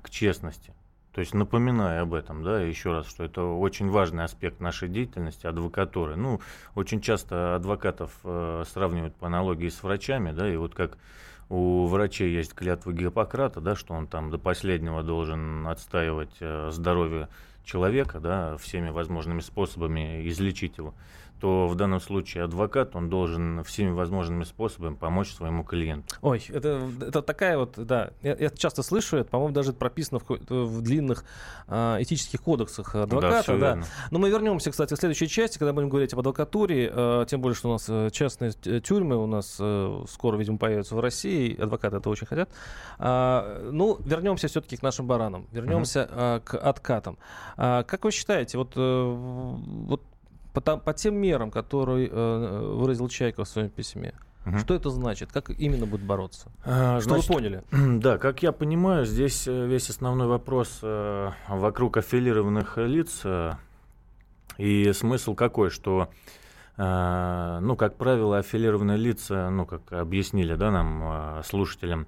к 0.00 0.10
честности. 0.10 0.72
То 1.12 1.20
есть 1.20 1.34
напоминая 1.34 2.00
об 2.00 2.14
этом, 2.14 2.42
да, 2.42 2.60
еще 2.60 2.92
раз, 2.92 3.06
что 3.06 3.24
это 3.24 3.42
очень 3.42 3.90
важный 3.90 4.24
аспект 4.24 4.60
нашей 4.60 4.88
деятельности, 4.88 5.46
адвокатуры. 5.46 6.16
Ну, 6.16 6.40
очень 6.74 7.02
часто 7.02 7.54
адвокатов 7.54 8.12
э, 8.24 8.64
сравнивают 8.66 9.14
по 9.16 9.26
аналогии 9.26 9.68
с 9.68 9.82
врачами, 9.82 10.32
да, 10.32 10.50
и 10.50 10.56
вот 10.56 10.74
как 10.74 10.96
у 11.52 11.86
врачей 11.86 12.32
есть 12.32 12.54
клятва 12.54 12.92
Гиппократа, 12.92 13.60
да, 13.60 13.76
что 13.76 13.92
он 13.92 14.06
там 14.06 14.30
до 14.30 14.38
последнего 14.38 15.02
должен 15.02 15.66
отстаивать 15.66 16.34
э, 16.40 16.70
здоровье 16.72 17.28
человека, 17.62 18.20
да, 18.20 18.56
всеми 18.56 18.88
возможными 18.88 19.40
способами 19.40 20.26
излечить 20.26 20.78
его 20.78 20.94
то 21.42 21.66
в 21.66 21.74
данном 21.74 21.98
случае 21.98 22.44
адвокат, 22.44 22.94
он 22.94 23.10
должен 23.10 23.64
всеми 23.64 23.90
возможными 23.90 24.44
способами 24.44 24.94
помочь 24.94 25.32
своему 25.32 25.64
клиенту. 25.64 26.14
Ой, 26.20 26.40
это, 26.48 26.88
это 27.00 27.20
такая 27.20 27.58
вот, 27.58 27.72
да, 27.76 28.12
я, 28.22 28.36
я 28.36 28.48
часто 28.50 28.84
слышу 28.84 29.16
это, 29.16 29.28
по-моему, 29.28 29.52
даже 29.52 29.72
прописано 29.72 30.20
в, 30.20 30.28
в 30.28 30.80
длинных 30.82 31.24
э, 31.66 31.96
этических 31.98 32.40
кодексах 32.40 32.94
адвоката. 32.94 33.58
Да, 33.58 33.74
да. 33.74 33.82
Но 34.12 34.20
мы 34.20 34.30
вернемся, 34.30 34.70
кстати, 34.70 34.94
в 34.94 34.96
следующей 34.96 35.26
части, 35.26 35.58
когда 35.58 35.72
будем 35.72 35.88
говорить 35.88 36.12
об 36.12 36.20
адвокатуре, 36.20 36.92
э, 36.94 37.26
тем 37.28 37.40
более, 37.40 37.56
что 37.56 37.70
у 37.70 37.72
нас 37.72 37.86
э, 37.88 38.10
частные 38.12 38.52
тюрьмы 38.52 39.16
у 39.16 39.26
нас 39.26 39.56
э, 39.58 40.04
скоро, 40.08 40.36
видимо, 40.36 40.58
появятся 40.58 40.94
в 40.94 41.00
России, 41.00 41.60
адвокаты 41.60 41.96
это 41.96 42.08
очень 42.08 42.28
хотят. 42.28 42.50
Э, 43.00 43.68
ну, 43.72 43.98
вернемся 44.04 44.46
все-таки 44.46 44.76
к 44.76 44.82
нашим 44.82 45.08
баранам, 45.08 45.48
вернемся 45.50 46.08
uh-huh. 46.08 46.36
э, 46.36 46.40
к 46.44 46.54
откатам. 46.56 47.18
Э, 47.56 47.82
как 47.82 48.04
вы 48.04 48.12
считаете, 48.12 48.58
вот, 48.58 48.74
э, 48.76 49.14
вот 49.88 50.02
по, 50.52 50.60
по 50.60 50.92
тем 50.92 51.14
мерам, 51.16 51.50
которые 51.50 52.08
э, 52.08 52.74
выразил 52.74 53.08
Чайка 53.08 53.44
в 53.44 53.48
своем 53.48 53.70
письме, 53.70 54.14
Угу. 54.44 54.58
Что 54.58 54.74
это 54.74 54.90
значит? 54.90 55.30
Как 55.32 55.50
именно 55.50 55.86
будет 55.86 56.02
бороться? 56.02 56.50
А, 56.64 57.00
что 57.00 57.10
значит, 57.10 57.28
вы 57.28 57.34
поняли? 57.34 57.62
Да, 58.00 58.18
как 58.18 58.42
я 58.42 58.52
понимаю, 58.52 59.04
здесь 59.04 59.46
э, 59.46 59.66
весь 59.66 59.88
основной 59.88 60.26
вопрос 60.26 60.80
э, 60.82 61.30
вокруг 61.48 61.98
аффилированных 61.98 62.76
лиц. 62.78 63.20
Э, 63.24 63.52
и 64.58 64.92
смысл 64.92 65.34
какой, 65.34 65.70
что, 65.70 66.08
э, 66.76 67.58
ну, 67.62 67.76
как 67.76 67.96
правило, 67.96 68.38
аффилированные 68.38 68.96
лица, 68.96 69.48
ну, 69.48 69.64
как 69.64 69.92
объяснили 69.92 70.56
да, 70.56 70.72
нам, 70.72 71.02
э, 71.38 71.42
слушателям, 71.44 72.06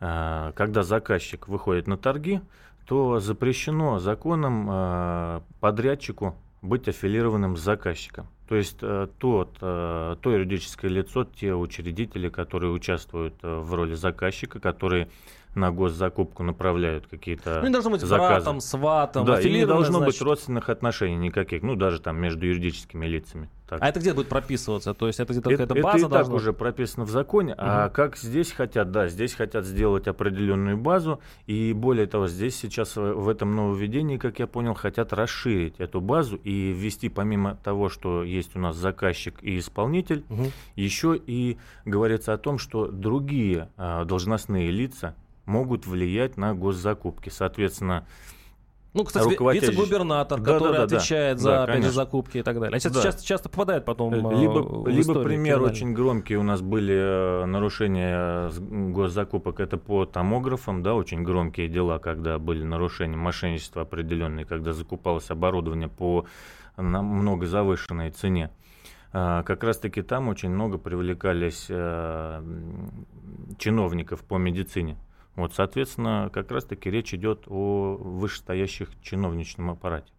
э, 0.00 0.52
когда 0.56 0.82
заказчик 0.82 1.46
выходит 1.46 1.86
на 1.86 1.96
торги, 1.96 2.40
то 2.84 3.20
запрещено 3.20 4.00
законом 4.00 4.68
э, 4.68 5.40
подрядчику 5.60 6.34
быть 6.66 6.88
аффилированным 6.88 7.56
с 7.56 7.60
заказчиком. 7.60 8.28
То 8.48 8.54
есть 8.54 8.78
э, 8.80 9.08
тот, 9.18 9.56
э, 9.60 10.16
то 10.20 10.30
юридическое 10.30 10.90
лицо, 10.90 11.24
те 11.24 11.54
учредители, 11.54 12.28
которые 12.28 12.72
участвуют 12.72 13.34
э, 13.42 13.58
в 13.58 13.74
роли 13.74 13.94
заказчика, 13.94 14.60
которые 14.60 15.08
на 15.56 15.72
госзакупку 15.72 16.42
направляют 16.42 17.06
какие-то 17.06 17.60
Ну, 17.60 17.66
не 17.66 17.72
должно 17.72 17.90
быть 17.90 18.02
заказы. 18.02 18.34
братом, 18.34 18.60
сватом, 18.60 19.24
Да, 19.24 19.40
и 19.40 19.50
не 19.50 19.66
должно 19.66 19.98
значит... 19.98 20.14
быть 20.14 20.22
родственных 20.22 20.68
отношений 20.68 21.16
никаких, 21.16 21.62
ну, 21.62 21.74
даже 21.74 22.00
там 22.00 22.20
между 22.20 22.46
юридическими 22.46 23.06
лицами. 23.06 23.48
Так. 23.68 23.82
А 23.82 23.88
это 23.88 23.98
где 23.98 24.14
будет 24.14 24.28
прописываться? 24.28 24.94
То 24.94 25.08
есть 25.08 25.18
это 25.18 25.32
где-то 25.32 25.50
какая-то 25.50 25.74
база 25.74 25.98
Это 25.98 26.06
и 26.06 26.08
должна... 26.08 26.24
так 26.24 26.32
уже 26.32 26.52
прописано 26.52 27.04
в 27.04 27.10
законе, 27.10 27.54
угу. 27.54 27.62
а 27.62 27.88
как 27.88 28.16
здесь 28.16 28.52
хотят, 28.52 28.92
да, 28.92 29.08
здесь 29.08 29.34
хотят 29.34 29.64
сделать 29.64 30.06
определенную 30.06 30.76
базу, 30.76 31.20
и 31.46 31.72
более 31.72 32.06
того, 32.06 32.28
здесь 32.28 32.56
сейчас 32.56 32.94
в 32.94 33.28
этом 33.28 33.56
нововведении, 33.56 34.18
как 34.18 34.38
я 34.38 34.46
понял, 34.46 34.74
хотят 34.74 35.12
расширить 35.12 35.74
эту 35.78 36.00
базу 36.00 36.36
и 36.36 36.72
ввести 36.72 37.08
помимо 37.08 37.56
того, 37.56 37.88
что 37.88 38.22
есть 38.22 38.54
у 38.54 38.60
нас 38.60 38.76
заказчик 38.76 39.42
и 39.42 39.58
исполнитель, 39.58 40.24
угу. 40.28 40.52
еще 40.76 41.16
и 41.16 41.58
говорится 41.84 42.34
о 42.34 42.38
том, 42.38 42.58
что 42.58 42.86
другие 42.86 43.70
а, 43.76 44.04
должностные 44.04 44.70
лица 44.70 45.16
могут 45.46 45.86
влиять 45.86 46.36
на 46.36 46.54
госзакупки. 46.54 47.30
Соответственно, 47.30 48.06
ну, 48.96 49.04
кстати, 49.04 49.24
руководитель... 49.24 49.72
вице-губернатор, 49.72 50.40
да, 50.40 50.52
который 50.52 50.72
да, 50.72 50.86
да, 50.86 50.96
отвечает 50.96 51.36
да, 51.36 51.42
за 51.42 51.50
да, 51.50 51.64
опять 51.64 51.84
же, 51.84 51.90
закупки 51.90 52.38
и 52.38 52.42
так 52.42 52.58
далее. 52.58 52.80
А 52.82 52.88
да. 52.88 53.02
часто, 53.02 53.24
часто 53.26 53.48
попадает 53.50 53.84
потом 53.84 54.14
Либо, 54.14 54.88
либо 54.88 55.22
пример 55.22 55.60
очень 55.60 55.92
громкий 55.92 56.36
у 56.36 56.42
нас 56.42 56.62
были 56.62 56.94
э, 56.94 57.44
нарушения 57.44 58.50
госзакупок, 58.58 59.60
это 59.60 59.76
по 59.76 60.06
томографам, 60.06 60.82
да, 60.82 60.94
очень 60.94 61.22
громкие 61.22 61.68
дела, 61.68 61.98
когда 61.98 62.38
были 62.38 62.62
нарушения 62.62 63.16
мошенничества 63.16 63.82
определенные, 63.82 64.46
когда 64.46 64.72
закупалось 64.72 65.30
оборудование 65.30 65.88
по 65.88 66.24
намного 66.78 67.46
завышенной 67.46 68.10
цене. 68.10 68.50
А, 69.12 69.42
как 69.42 69.62
раз-таки 69.62 70.00
там 70.00 70.28
очень 70.28 70.48
много 70.48 70.78
привлекались 70.78 71.66
э, 71.68 72.42
чиновников 73.58 74.24
по 74.24 74.36
медицине. 74.36 74.96
Вот, 75.36 75.54
соответственно, 75.54 76.30
как 76.32 76.50
раз-таки 76.50 76.90
речь 76.90 77.12
идет 77.14 77.44
о 77.46 77.96
вышестоящих 77.96 78.88
чиновничном 79.02 79.70
аппарате. 79.70 80.12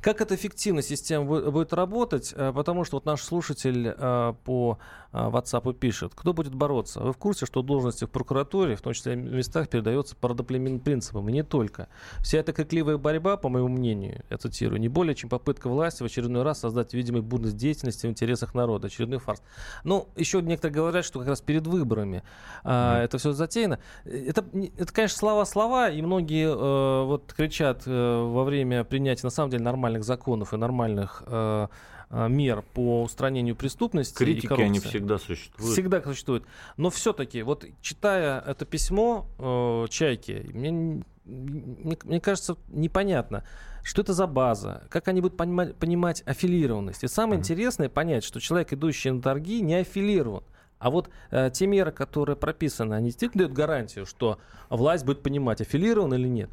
Как 0.00 0.20
эта 0.20 0.34
эффективная 0.34 0.82
система 0.82 1.50
будет 1.50 1.72
работать? 1.72 2.32
Э, 2.36 2.52
потому 2.54 2.84
что 2.84 2.96
вот 2.96 3.06
наш 3.06 3.22
слушатель 3.22 3.94
э, 3.96 4.34
по 4.44 4.78
э, 5.12 5.16
WhatsApp 5.16 5.72
пишет, 5.74 6.12
кто 6.14 6.32
будет 6.32 6.54
бороться? 6.54 7.00
Вы 7.00 7.12
в 7.12 7.16
курсе, 7.16 7.46
что 7.46 7.62
должности 7.62 8.04
в 8.04 8.10
прокуратуре, 8.10 8.76
в 8.76 8.82
том 8.82 8.92
числе 8.92 9.14
в 9.14 9.16
местах, 9.16 9.68
передаются 9.68 10.16
по 10.16 10.28
родоплеменным 10.28 10.80
принципам, 10.80 11.28
и 11.28 11.32
не 11.32 11.42
только. 11.42 11.88
Вся 12.20 12.38
эта 12.38 12.52
крикливая 12.52 12.98
борьба, 12.98 13.36
по 13.36 13.48
моему 13.48 13.68
мнению, 13.68 14.24
я 14.30 14.38
цитирую, 14.38 14.80
не 14.80 14.88
более 14.88 15.14
чем 15.14 15.30
попытка 15.30 15.68
власти 15.68 16.02
в 16.02 16.06
очередной 16.06 16.42
раз 16.42 16.60
создать 16.60 16.94
видимый 16.94 17.22
будность 17.22 17.56
деятельности 17.56 18.06
в 18.06 18.10
интересах 18.10 18.54
народа, 18.54 18.86
очередной 18.86 19.18
фарс. 19.18 19.42
Ну, 19.84 20.08
еще 20.16 20.42
некоторые 20.42 20.74
говорят, 20.74 21.04
что 21.04 21.18
как 21.18 21.28
раз 21.28 21.40
перед 21.40 21.66
выборами 21.66 22.22
mm. 22.64 23.02
это 23.02 23.18
все 23.18 23.32
затеяно. 23.32 23.78
Это, 24.04 24.44
это, 24.76 24.92
конечно, 24.92 25.18
слова-слова, 25.18 25.90
и 25.90 26.02
многие 26.02 26.46
э, 26.46 27.04
вот 27.04 27.32
кричат 27.32 27.82
э, 27.86 28.22
во 28.22 28.44
время 28.44 28.84
принятия, 28.84 29.26
на 29.26 29.30
самом 29.30 29.50
деле, 29.50 29.63
нормальных 29.64 30.04
законов 30.04 30.54
и 30.54 30.56
нормальных 30.56 31.22
э, 31.26 31.66
э, 32.10 32.28
мер 32.28 32.62
по 32.74 33.02
устранению 33.02 33.56
преступности 33.56 34.16
Критики, 34.16 34.44
и 34.44 34.48
коррупции. 34.48 34.68
они 34.68 34.80
всегда 34.80 35.18
существуют. 35.18 35.72
Всегда 35.72 36.02
существуют. 36.02 36.44
Но 36.76 36.90
все-таки, 36.90 37.42
вот 37.42 37.64
читая 37.80 38.40
это 38.40 38.64
письмо 38.64 39.26
э, 39.38 39.86
Чайки, 39.90 40.50
мне, 40.52 41.02
мне, 41.24 41.98
мне 42.04 42.20
кажется 42.20 42.56
непонятно, 42.68 43.44
что 43.82 44.02
это 44.02 44.14
за 44.14 44.26
база, 44.26 44.84
как 44.88 45.08
они 45.08 45.20
будут 45.20 45.36
понимать, 45.36 45.76
понимать 45.76 46.22
аффилированность. 46.26 47.04
И 47.04 47.08
самое 47.08 47.38
mm-hmm. 47.38 47.42
интересное 47.42 47.88
понять, 47.88 48.24
что 48.24 48.40
человек, 48.40 48.72
идущий 48.72 49.10
на 49.10 49.20
торги, 49.20 49.60
не 49.60 49.74
аффилирован. 49.76 50.44
А 50.78 50.90
вот 50.90 51.08
э, 51.30 51.50
те 51.52 51.66
меры, 51.66 51.92
которые 51.92 52.36
прописаны, 52.36 52.94
они 52.94 53.06
действительно 53.06 53.44
дают 53.44 53.56
гарантию, 53.56 54.06
что 54.06 54.38
власть 54.68 55.04
будет 55.04 55.22
понимать, 55.22 55.60
аффилирован 55.60 56.12
или 56.14 56.28
нет? 56.28 56.50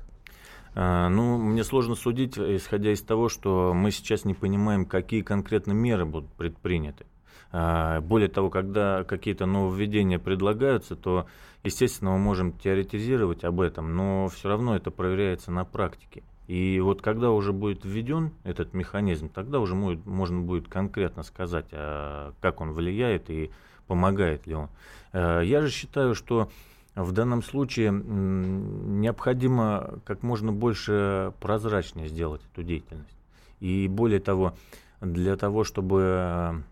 А, 0.73 1.09
ну, 1.09 1.37
мне 1.37 1.63
сложно 1.63 1.95
судить, 1.95 2.37
исходя 2.37 2.91
из 2.91 3.01
того, 3.01 3.29
что 3.29 3.73
мы 3.73 3.91
сейчас 3.91 4.25
не 4.25 4.33
понимаем, 4.33 4.85
какие 4.85 5.21
конкретно 5.21 5.73
меры 5.73 6.05
будут 6.05 6.31
предприняты. 6.31 7.05
А, 7.51 7.99
более 7.99 8.29
того, 8.29 8.49
когда 8.49 9.03
какие-то 9.03 9.45
нововведения 9.45 10.19
предлагаются, 10.19 10.95
то, 10.95 11.27
естественно, 11.63 12.11
мы 12.11 12.19
можем 12.19 12.53
теоретизировать 12.53 13.43
об 13.43 13.59
этом, 13.59 13.95
но 13.95 14.29
все 14.29 14.47
равно 14.47 14.75
это 14.75 14.91
проверяется 14.91 15.51
на 15.51 15.65
практике. 15.65 16.23
И 16.47 16.79
вот 16.79 17.01
когда 17.01 17.31
уже 17.31 17.51
будет 17.51 17.83
введен 17.83 18.31
этот 18.43 18.73
механизм, 18.73 19.29
тогда 19.29 19.59
уже 19.59 19.75
будет, 19.75 20.05
можно 20.05 20.39
будет 20.39 20.69
конкретно 20.69 21.23
сказать, 21.23 21.67
а, 21.73 22.33
как 22.39 22.61
он 22.61 22.71
влияет 22.71 23.29
и 23.29 23.51
помогает 23.87 24.47
ли 24.47 24.55
он. 24.55 24.69
Я 25.11 25.59
же 25.59 25.69
считаю, 25.69 26.15
что 26.15 26.49
в 26.95 27.11
данном 27.11 27.43
случае 27.43 27.91
необходимо 27.91 29.99
как 30.05 30.23
можно 30.23 30.51
больше 30.51 31.33
прозрачнее 31.39 32.07
сделать 32.07 32.41
эту 32.51 32.63
деятельность. 32.63 33.17
И 33.59 33.87
более 33.87 34.19
того, 34.19 34.55
для 34.99 35.37
того, 35.37 35.63
чтобы 35.63 36.63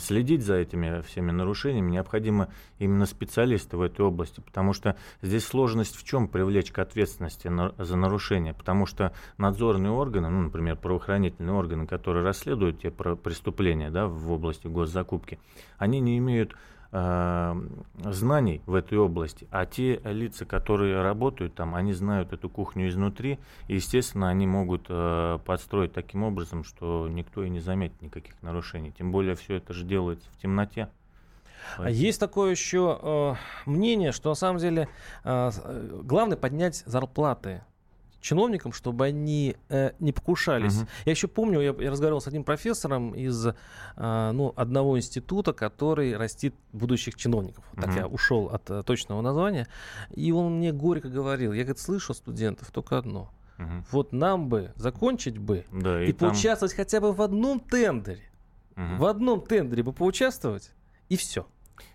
следить 0.00 0.42
за 0.42 0.56
этими 0.56 1.00
всеми 1.02 1.30
нарушениями, 1.30 1.92
необходимо 1.92 2.48
именно 2.78 3.06
специалисты 3.06 3.76
в 3.76 3.82
этой 3.82 4.04
области, 4.04 4.40
потому 4.40 4.72
что 4.72 4.96
здесь 5.22 5.46
сложность 5.46 5.96
в 5.96 6.04
чем 6.04 6.26
привлечь 6.26 6.72
к 6.72 6.78
ответственности 6.80 7.50
за 7.78 7.96
нарушение, 7.96 8.52
потому 8.52 8.86
что 8.86 9.12
надзорные 9.36 9.92
органы, 9.92 10.28
ну, 10.28 10.42
например, 10.42 10.76
правоохранительные 10.76 11.54
органы, 11.54 11.86
которые 11.86 12.24
расследуют 12.24 12.80
те 12.80 12.90
преступления 12.90 13.90
да, 13.90 14.08
в 14.08 14.32
области 14.32 14.66
госзакупки, 14.66 15.38
они 15.78 16.00
не 16.00 16.18
имеют 16.18 16.56
знаний 16.92 18.62
в 18.66 18.74
этой 18.74 18.98
области, 18.98 19.46
а 19.50 19.64
те 19.64 20.00
лица, 20.04 20.44
которые 20.44 21.02
работают 21.02 21.54
там, 21.54 21.76
они 21.76 21.92
знают 21.92 22.32
эту 22.32 22.48
кухню 22.48 22.88
изнутри, 22.88 23.38
и, 23.68 23.76
естественно, 23.76 24.28
они 24.28 24.46
могут 24.46 24.86
э, 24.88 25.38
подстроить 25.44 25.92
таким 25.92 26.24
образом, 26.24 26.64
что 26.64 27.08
никто 27.08 27.44
и 27.44 27.48
не 27.48 27.60
заметит 27.60 28.02
никаких 28.02 28.42
нарушений. 28.42 28.92
Тем 28.96 29.12
более 29.12 29.36
все 29.36 29.56
это 29.56 29.72
же 29.72 29.84
делается 29.84 30.28
в 30.32 30.36
темноте. 30.38 30.88
А 31.76 31.90
есть 31.90 32.18
такое 32.18 32.50
еще 32.50 32.98
э, 33.00 33.34
мнение, 33.66 34.12
что 34.12 34.30
на 34.30 34.34
самом 34.34 34.58
деле 34.58 34.88
э, 35.24 35.50
э 35.54 36.00
главное 36.02 36.36
поднять 36.36 36.82
зарплаты 36.86 37.62
чиновникам, 38.20 38.72
чтобы 38.72 39.06
они 39.06 39.56
э, 39.68 39.92
не 39.98 40.12
покушались. 40.12 40.76
Угу. 40.76 40.88
Я 41.06 41.10
еще 41.10 41.28
помню, 41.28 41.60
я, 41.60 41.74
я 41.78 41.90
разговаривал 41.90 42.20
с 42.20 42.26
одним 42.26 42.44
профессором 42.44 43.12
из 43.14 43.46
э, 43.46 44.30
ну, 44.32 44.52
одного 44.56 44.98
института, 44.98 45.52
который 45.52 46.16
растит 46.16 46.54
будущих 46.72 47.16
чиновников. 47.16 47.64
Угу. 47.72 47.82
Так 47.82 47.94
я 47.94 48.06
ушел 48.06 48.46
от 48.46 48.70
э, 48.70 48.82
точного 48.82 49.20
названия. 49.20 49.66
И 50.14 50.32
он 50.32 50.58
мне 50.58 50.72
горько 50.72 51.08
говорил, 51.08 51.52
я 51.52 51.62
говорит, 51.64 51.80
слышу 51.80 52.14
студентов 52.14 52.70
только 52.70 52.98
одно. 52.98 53.30
Угу. 53.58 53.84
Вот 53.90 54.12
нам 54.12 54.48
бы 54.48 54.72
закончить 54.76 55.38
бы 55.38 55.64
да, 55.72 56.02
и, 56.02 56.10
и 56.10 56.12
там... 56.12 56.30
поучаствовать 56.30 56.74
хотя 56.74 57.00
бы 57.00 57.12
в 57.12 57.22
одном 57.22 57.60
тендере. 57.60 58.30
Угу. 58.76 58.96
В 58.98 59.04
одном 59.06 59.40
тендере 59.42 59.82
бы 59.82 59.92
поучаствовать, 59.92 60.72
и 61.08 61.16
все. 61.16 61.46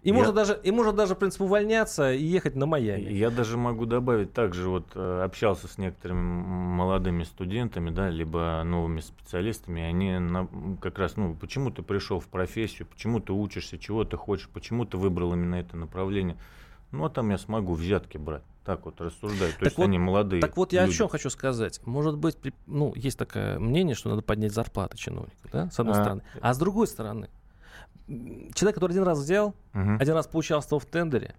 И, 0.03 0.09
я... 0.09 0.13
можно 0.13 0.33
даже, 0.33 0.59
и 0.63 0.71
можно 0.71 0.93
даже, 0.93 1.15
в 1.15 1.17
принципе, 1.17 1.43
увольняться 1.43 2.13
и 2.13 2.23
ехать 2.23 2.55
на 2.55 2.65
Майами. 2.65 3.11
Я 3.11 3.29
даже 3.29 3.57
могу 3.57 3.85
добавить, 3.85 4.33
также 4.33 4.69
вот 4.69 4.85
э, 4.95 5.23
общался 5.23 5.67
с 5.67 5.77
некоторыми 5.77 6.21
молодыми 6.21 7.23
студентами, 7.23 7.89
да, 7.89 8.09
либо 8.09 8.61
новыми 8.65 8.99
специалистами, 8.99 9.81
они 9.81 10.19
на, 10.19 10.47
как 10.81 10.99
раз, 10.99 11.17
ну, 11.17 11.35
почему 11.35 11.71
ты 11.71 11.81
пришел 11.81 12.19
в 12.19 12.27
профессию, 12.27 12.87
почему 12.87 13.19
ты 13.19 13.33
учишься, 13.33 13.77
чего 13.77 14.03
ты 14.03 14.17
хочешь, 14.17 14.49
почему 14.49 14.85
ты 14.85 14.97
выбрал 14.97 15.33
именно 15.33 15.55
это 15.55 15.77
направление. 15.77 16.37
Ну, 16.91 17.05
а 17.05 17.09
там 17.09 17.29
я 17.29 17.37
смогу 17.37 17.73
взятки 17.73 18.17
брать. 18.17 18.43
Так 18.63 18.85
вот 18.85 18.99
рассуждать. 18.99 19.51
То 19.51 19.59
так 19.59 19.63
есть 19.65 19.77
вот, 19.77 19.83
они 19.83 19.99
молодые. 19.99 20.41
Так 20.41 20.57
вот, 20.57 20.73
я 20.73 20.85
люди. 20.85 20.95
о 20.95 20.97
чем 20.97 21.07
хочу 21.07 21.29
сказать. 21.29 21.79
Может 21.85 22.17
быть, 22.17 22.37
ну, 22.65 22.93
есть 22.95 23.17
такое 23.17 23.59
мнение, 23.59 23.95
что 23.95 24.09
надо 24.09 24.23
поднять 24.23 24.53
зарплаты 24.53 24.97
чиновников, 24.97 25.51
да, 25.51 25.69
с 25.69 25.79
одной 25.79 25.95
а, 25.95 26.01
стороны. 26.01 26.23
А 26.41 26.53
с 26.53 26.57
другой 26.57 26.87
стороны, 26.87 27.29
человек, 28.07 28.75
который 28.75 28.91
один 28.91 29.03
раз 29.03 29.19
взял, 29.19 29.49
угу. 29.73 29.97
один 29.99 30.13
раз 30.13 30.27
поучаствовал 30.27 30.79
в 30.79 30.85
тендере, 30.85 31.35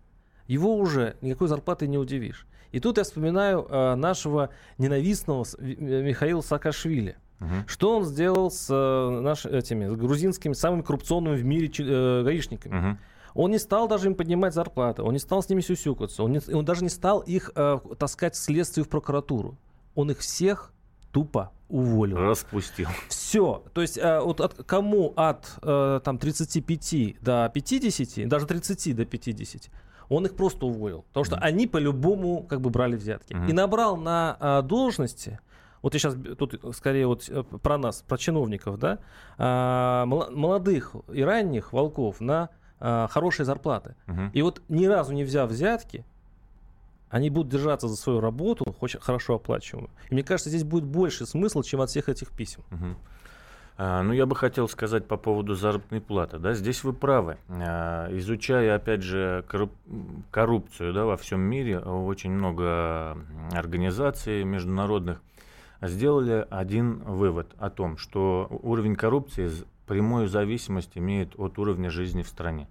его 0.47 0.77
уже 0.77 1.17
никакой 1.21 1.49
зарплаты 1.49 1.87
не 1.87 1.99
удивишь. 1.99 2.47
И 2.73 2.81
тут 2.81 2.99
я 2.99 3.05
вспоминаю 3.05 3.67
э, 3.69 3.95
нашего 3.95 4.51
ненавистного 4.79 5.47
Михаила 5.59 6.41
Саакашвили. 6.41 7.17
Угу. 7.41 7.51
Что 7.67 7.97
он 7.99 8.05
сделал 8.05 8.51
с 8.51 8.69
э, 8.71 9.21
наш, 9.21 9.47
этими 9.47 9.89
с 9.89 9.97
грузинскими 9.97 10.53
самыми 10.55 10.83
коррупционными 10.83 11.37
в 11.37 11.45
мире 11.45 11.71
э, 11.79 12.23
гаишниками? 12.23 12.79
Угу. 12.79 12.99
Он 13.35 13.51
не 13.51 13.59
стал 13.59 13.87
даже 13.87 14.09
им 14.09 14.15
поднимать 14.15 14.55
зарплаты, 14.55 15.03
он 15.03 15.13
не 15.13 15.19
стал 15.19 15.43
с 15.43 15.49
ними 15.49 15.61
сюсюкаться, 15.61 16.23
он, 16.23 16.33
не, 16.33 16.41
он 16.55 16.65
даже 16.65 16.83
не 16.83 16.89
стал 16.89 17.21
их 17.21 17.51
э, 17.55 17.79
таскать 17.99 18.35
в 18.35 18.39
следствие 18.39 18.85
в 18.85 18.89
прокуратуру. 18.89 19.57
Он 19.95 20.11
их 20.11 20.19
всех 20.19 20.73
тупо 21.17 21.51
уволил. 21.71 22.19
Распустил. 22.19 22.89
Все. 23.09 23.63
То 23.73 23.81
есть 23.81 23.97
э, 23.97 24.21
вот 24.21 24.43
от, 24.43 24.53
кому 24.67 25.15
от 25.17 25.51
э, 25.63 26.01
там, 26.05 26.19
35 26.19 27.23
до 27.23 27.51
50, 27.55 28.29
даже 28.29 28.47
30 28.47 28.95
до 28.95 29.07
50, 29.07 29.71
он 30.11 30.27
их 30.27 30.37
просто 30.37 30.67
уволил. 30.67 31.07
Потому 31.09 31.25
что 31.25 31.37
mm-hmm. 31.37 31.41
они 31.41 31.67
по-любому 31.67 32.43
как 32.43 32.61
бы 32.61 32.69
брали 32.69 32.97
взятки. 32.97 33.33
Mm-hmm. 33.33 33.49
И 33.49 33.53
набрал 33.55 33.97
на 33.97 34.37
э, 34.39 34.63
должности, 34.63 35.41
вот 35.81 35.95
я 35.95 36.01
сейчас 36.01 36.17
тут 36.39 36.61
скорее 36.77 37.07
вот 37.07 37.25
э, 37.31 37.43
про 37.43 37.79
нас, 37.79 38.05
про 38.07 38.19
чиновников, 38.19 38.79
да, 38.79 38.99
э, 39.39 40.05
молодых 40.05 40.97
и 41.11 41.23
ранних 41.23 41.73
волков 41.73 42.21
на 42.21 42.51
э, 42.79 43.09
хорошие 43.09 43.47
зарплаты. 43.47 43.95
Mm-hmm. 44.07 44.31
И 44.35 44.43
вот 44.43 44.61
ни 44.69 44.85
разу 44.85 45.15
не 45.15 45.25
взяв 45.25 45.49
взятки, 45.49 46.05
они 47.17 47.31
будут 47.31 47.51
держаться 47.51 47.89
за 47.89 47.97
свою 47.97 48.21
работу, 48.21 48.65
очень 48.81 49.01
хорошо 49.01 49.35
оплачиваемую. 49.35 49.91
И 50.11 50.15
мне 50.15 50.23
кажется, 50.23 50.51
здесь 50.51 50.65
будет 50.65 50.85
больше 50.85 51.27
смысла, 51.27 51.65
чем 51.65 51.81
от 51.81 51.91
всех 51.91 52.09
этих 52.09 52.31
писем. 52.31 52.63
А, 53.79 54.03
ну, 54.03 54.15
я 54.15 54.25
бы 54.25 54.35
хотел 54.35 54.69
сказать 54.69 55.07
по 55.07 55.19
поводу 55.19 55.55
заработной 55.55 56.01
платы. 56.01 56.39
Да, 56.39 56.55
здесь 56.55 56.83
вы 56.83 56.95
правы. 56.95 57.37
А, 57.49 58.09
изучая, 58.17 58.75
опять 58.75 59.03
же, 59.03 59.45
коррупцию 60.31 60.95
да, 60.95 61.05
во 61.05 61.17
всем 61.17 61.41
мире, 61.41 61.79
очень 61.79 62.31
много 62.31 63.19
организаций 63.53 64.45
международных 64.45 65.21
сделали 65.83 66.47
один 66.49 67.03
вывод 67.05 67.49
о 67.59 67.69
том, 67.69 67.99
что 67.99 68.49
уровень 68.63 68.97
коррупции 68.97 69.51
прямую 69.87 70.29
зависимость 70.29 70.93
имеет 70.97 71.39
от 71.39 71.59
уровня 71.59 71.91
жизни 71.91 72.23
в 72.23 72.29
стране. 72.29 72.69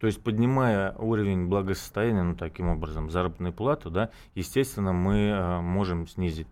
То 0.00 0.06
есть, 0.06 0.22
поднимая 0.22 0.92
уровень 0.92 1.46
благосостояния, 1.46 2.22
ну, 2.22 2.34
таким 2.34 2.68
образом, 2.68 3.10
заработную 3.10 3.52
плату, 3.52 3.90
да, 3.90 4.10
естественно, 4.34 4.92
мы 4.92 5.28
э, 5.28 5.60
можем 5.60 6.06
снизить 6.06 6.48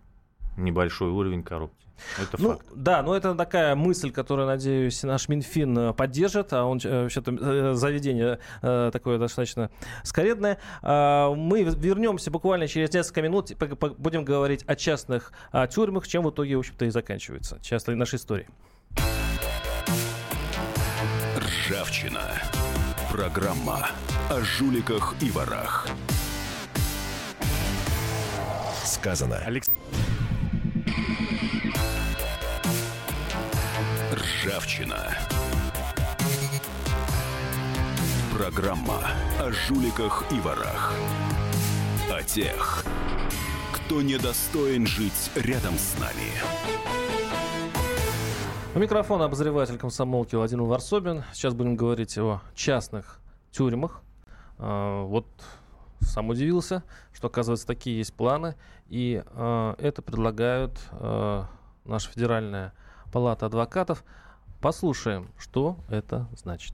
небольшой 0.57 1.09
уровень 1.09 1.43
коррупции. 1.43 1.85
Это 2.21 2.41
ну, 2.41 2.49
факт. 2.51 2.65
Да, 2.75 3.01
но 3.03 3.15
это 3.15 3.35
такая 3.35 3.75
мысль, 3.75 4.11
которую, 4.11 4.47
надеюсь, 4.47 5.01
наш 5.03 5.29
Минфин 5.29 5.77
э, 5.77 5.93
поддержит, 5.93 6.51
а 6.53 6.65
он 6.65 6.79
э, 6.83 7.03
вообще-то 7.03 7.31
э, 7.31 7.73
заведение 7.73 8.39
такое 8.61 9.17
достаточно 9.17 9.69
скоредное. 10.03 10.57
А, 10.81 11.33
мы 11.33 11.63
вернемся 11.63 12.31
буквально 12.31 12.67
через 12.67 12.93
несколько 12.93 13.21
минут, 13.21 13.51
будем 13.97 14.25
говорить 14.25 14.63
о 14.67 14.75
частных 14.75 15.31
тюрьмах, 15.73 16.07
чем 16.07 16.23
в 16.23 16.29
итоге, 16.31 16.55
в 16.55 16.59
общем-то, 16.59 16.85
и 16.85 16.89
заканчивается 16.89 17.59
часто 17.61 17.95
нашей 17.95 18.15
истории. 18.15 18.47
Ржавчина. 21.37 22.41
Программа 23.15 23.91
о 24.29 24.41
жуликах 24.41 25.15
и 25.21 25.31
ворах. 25.31 25.87
Сказано. 28.83 29.37
Алекс... 29.37 29.69
Ржавчина. 34.11 35.17
Программа 38.37 38.99
о 39.39 39.49
жуликах 39.49 40.25
и 40.29 40.41
ворах. 40.41 40.91
О 42.11 42.21
тех, 42.21 42.83
кто 43.71 44.01
недостоин 44.01 44.85
жить 44.85 45.31
рядом 45.35 45.75
с 45.79 45.97
нами. 46.01 46.33
У 48.75 48.77
микрофона 48.77 49.23
обозреватель 49.23 49.77
комсомолки 49.77 50.35
Владимир 50.35 50.63
Варсобин. 50.63 51.23
Сейчас 51.31 51.53
будем 51.53 51.77
говорить 51.77 52.17
о 52.17 52.41
частных 52.55 53.21
тюрьмах. 53.49 54.01
А, 54.57 55.05
вот 55.05 55.25
сам 56.01 56.27
удивился, 56.27 56.83
что, 57.13 57.27
оказывается, 57.27 57.65
такие 57.65 57.97
есть 57.97 58.13
планы. 58.13 58.55
И 58.89 59.23
а, 59.27 59.75
это 59.77 60.01
предлагают 60.01 60.77
а, 60.91 61.47
наша 61.85 62.11
Федеральная 62.11 62.73
палата 63.13 63.45
адвокатов. 63.45 64.03
Послушаем, 64.59 65.29
что 65.37 65.77
это 65.87 66.27
значит. 66.35 66.73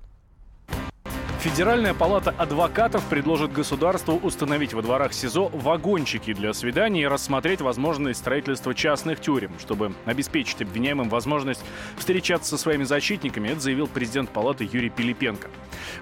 Федеральная 1.41 1.95
палата 1.95 2.35
адвокатов 2.37 3.03
предложит 3.05 3.51
государству 3.51 4.13
установить 4.15 4.75
во 4.75 4.83
дворах 4.83 5.11
СИЗО 5.11 5.49
вагончики 5.51 6.33
для 6.33 6.53
свиданий 6.53 7.01
и 7.01 7.07
рассмотреть 7.07 7.61
возможность 7.61 8.19
строительства 8.19 8.75
частных 8.75 9.19
тюрем, 9.19 9.51
чтобы 9.59 9.95
обеспечить 10.05 10.61
обвиняемым 10.61 11.09
возможность 11.09 11.61
встречаться 11.97 12.51
со 12.51 12.57
своими 12.59 12.83
защитниками, 12.83 13.47
это 13.47 13.59
заявил 13.59 13.87
президент 13.87 14.29
палаты 14.29 14.69
Юрий 14.71 14.91
Пилипенко. 14.91 15.47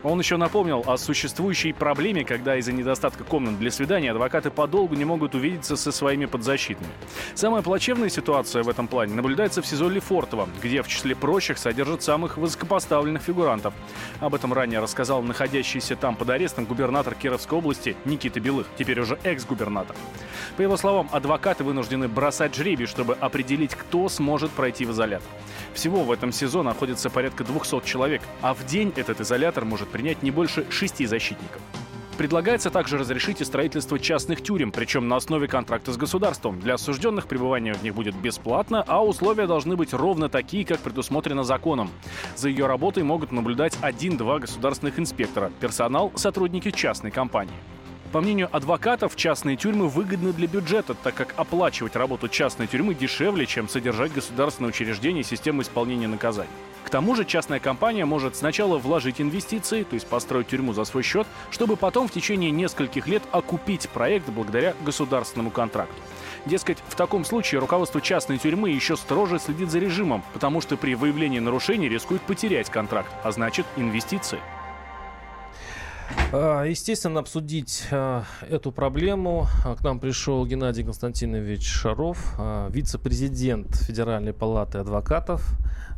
Он 0.04 0.19
еще 0.19 0.36
напомнил 0.36 0.84
о 0.86 0.97
существующей 0.97 1.71
проблеме, 1.71 2.25
когда 2.25 2.58
из-за 2.58 2.73
недостатка 2.73 3.23
комнат 3.23 3.58
для 3.60 3.71
свиданий 3.71 4.12
адвокаты 4.12 4.52
подолгу 4.52 4.95
не 4.95 5.06
могут 5.06 5.36
увидеться 5.36 5.78
со 5.78 5.93
своими 5.93 6.25
подзащитными. 6.25 6.91
Самая 7.36 7.62
плачевная 7.62 8.10
ситуация 8.10 8.62
в 8.63 8.67
этом 8.67 8.89
плане 8.89 9.13
наблюдается 9.13 9.62
в 9.62 9.65
СИЗО 9.65 9.88
Лефортово, 9.88 10.49
где 10.62 10.82
в 10.82 10.89
числе 10.89 11.15
прочих 11.15 11.58
содержат 11.58 12.04
самых 12.04 12.36
высокопоставленных 12.36 13.21
фигурантов. 13.21 13.73
Об 14.19 14.36
этом 14.36 14.52
ранее 14.52 14.82
рассказал 14.82 15.21
находящийся 15.30 15.96
там 15.96 16.18
под 16.18 16.30
арестом 16.30 16.65
губернатор 16.65 17.15
Кировской 17.15 17.58
области 17.58 17.96
Никита 18.04 18.42
Белых, 18.42 18.68
теперь 18.78 19.00
уже 19.00 19.18
экс-губернатор. 19.24 19.96
По 20.58 20.62
его 20.62 20.76
словам, 20.76 21.08
адвокаты 21.13 21.63
вынуждены 21.63 22.10
бросать 22.10 22.54
жребий, 22.54 22.86
чтобы 22.86 23.13
определить, 23.13 23.76
кто 23.76 24.10
сможет 24.10 24.52
пройти 24.52 24.86
в 24.86 24.92
изолятор. 24.92 25.30
Всего 25.74 26.04
в 26.04 26.12
этом 26.12 26.34
СИЗО 26.34 26.63
находится 26.63 27.10
порядка 27.10 27.46
200 27.46 27.86
человек, 27.86 28.22
а 28.42 28.54
в 28.54 28.65
день 28.65 28.92
этот 28.96 29.22
изолятор 29.22 29.63
может 29.63 29.88
принять 29.89 30.22
не 30.24 30.32
больше 30.32 30.65
шести 30.70 31.06
защитников. 31.06 31.62
Предлагается 32.20 32.70
также 32.70 32.98
разрешить 32.98 33.40
и 33.40 33.46
строительство 33.46 33.98
частных 33.98 34.44
тюрем, 34.44 34.74
причем 34.74 35.08
на 35.08 35.16
основе 35.16 35.48
контракта 35.48 35.94
с 35.94 35.98
государством. 35.98 36.60
Для 36.60 36.74
осужденных 36.74 37.28
пребывание 37.28 37.74
в 37.74 37.82
них 37.82 37.96
будет 37.96 38.14
бесплатно, 38.14 38.84
а 38.86 39.02
условия 39.02 39.48
должны 39.48 39.78
быть 39.78 39.94
ровно 39.94 40.28
такие, 40.28 40.66
как 40.66 40.80
предусмотрено 40.80 41.46
законом. 41.46 41.90
За 42.36 42.50
ее 42.50 42.66
работой 42.66 43.04
могут 43.04 43.32
наблюдать 43.32 43.78
один-два 43.80 44.40
государственных 44.40 45.00
инспектора, 45.00 45.50
персонал– 45.62 46.12
сотрудники 46.18 46.72
частной 46.72 47.10
компании. 47.10 47.56
По 48.12 48.22
мнению 48.22 48.50
адвокатов, 48.52 49.15
частные 49.15 49.56
тюрьмы 49.56 49.88
выгодны 49.88 50.34
для 50.34 50.48
бюджета, 50.48 50.95
так 50.95 51.13
как 51.13 51.36
оплачивать 51.38 51.95
работу 51.95 52.28
частной 52.28 52.65
тюрьмы 52.65 52.95
дешевле, 52.95 53.45
чем 53.45 53.69
содержать 53.69 54.12
государственное 54.12 54.69
учреждение 54.69 55.22
и 55.22 55.24
систему 55.24 55.62
исполнения 55.62 56.08
наказаний. 56.08 56.50
К 56.84 56.89
тому 56.89 57.15
же 57.15 57.24
частная 57.24 57.60
компания 57.60 58.06
может 58.06 58.36
сначала 58.36 58.80
вложить 58.80 59.22
инвестиции, 59.22 59.84
то 59.84 59.93
есть 59.93 60.08
построить 60.08 60.48
тюрьму 60.48 60.74
за 60.74 60.86
свой 60.86 61.04
счет, 61.04 61.28
чтобы 61.52 61.76
потом 61.76 62.08
в 62.08 62.12
течение 62.12 62.50
нескольких 62.50 63.06
лет 63.08 63.22
окупить 63.32 63.88
проект 63.89 64.28
благодаря 64.30 64.74
государственному 64.84 65.52
контракту. 65.52 66.02
Дескать, 66.48 66.80
в 66.88 66.95
таком 66.95 67.24
случае 67.26 67.60
руководство 67.60 68.02
частной 68.02 68.39
тюрьмы 68.39 68.72
еще 68.72 68.98
строже 68.98 69.38
следит 69.38 69.69
за 69.69 69.78
режимом, 69.78 70.24
потому 70.34 70.62
что 70.62 70.78
при 70.78 70.95
выявлении 70.95 71.38
нарушений 71.38 71.88
рискует 71.89 72.24
потерять 72.24 72.72
контракт, 72.72 73.12
а 73.24 73.32
значит 73.32 73.67
инвестиции. 73.78 74.39
А, 76.32 76.63
естественно, 76.63 77.19
обсудить 77.19 77.88
а, 77.91 78.24
эту 78.50 78.72
проблему 78.72 79.48
а, 79.65 79.76
к 79.76 79.82
нам 79.82 80.00
пришел 80.00 80.45
Геннадий 80.45 80.84
Константинович 80.84 81.67
Шаров, 81.67 82.36
вице-президент 82.69 83.76
Федеральной 83.76 84.34
палаты 84.34 84.78
адвокатов. 84.80 85.43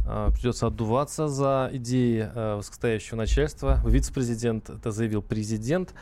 Придется 0.04 0.68
отдуваться 0.68 1.28
за 1.28 1.70
идеи 1.74 2.30
высокостоящего 2.58 3.18
начальства. 3.18 3.80
Вице-президент, 3.86 4.70
это 4.70 4.92
заявил 4.92 5.22
президент 5.22 5.94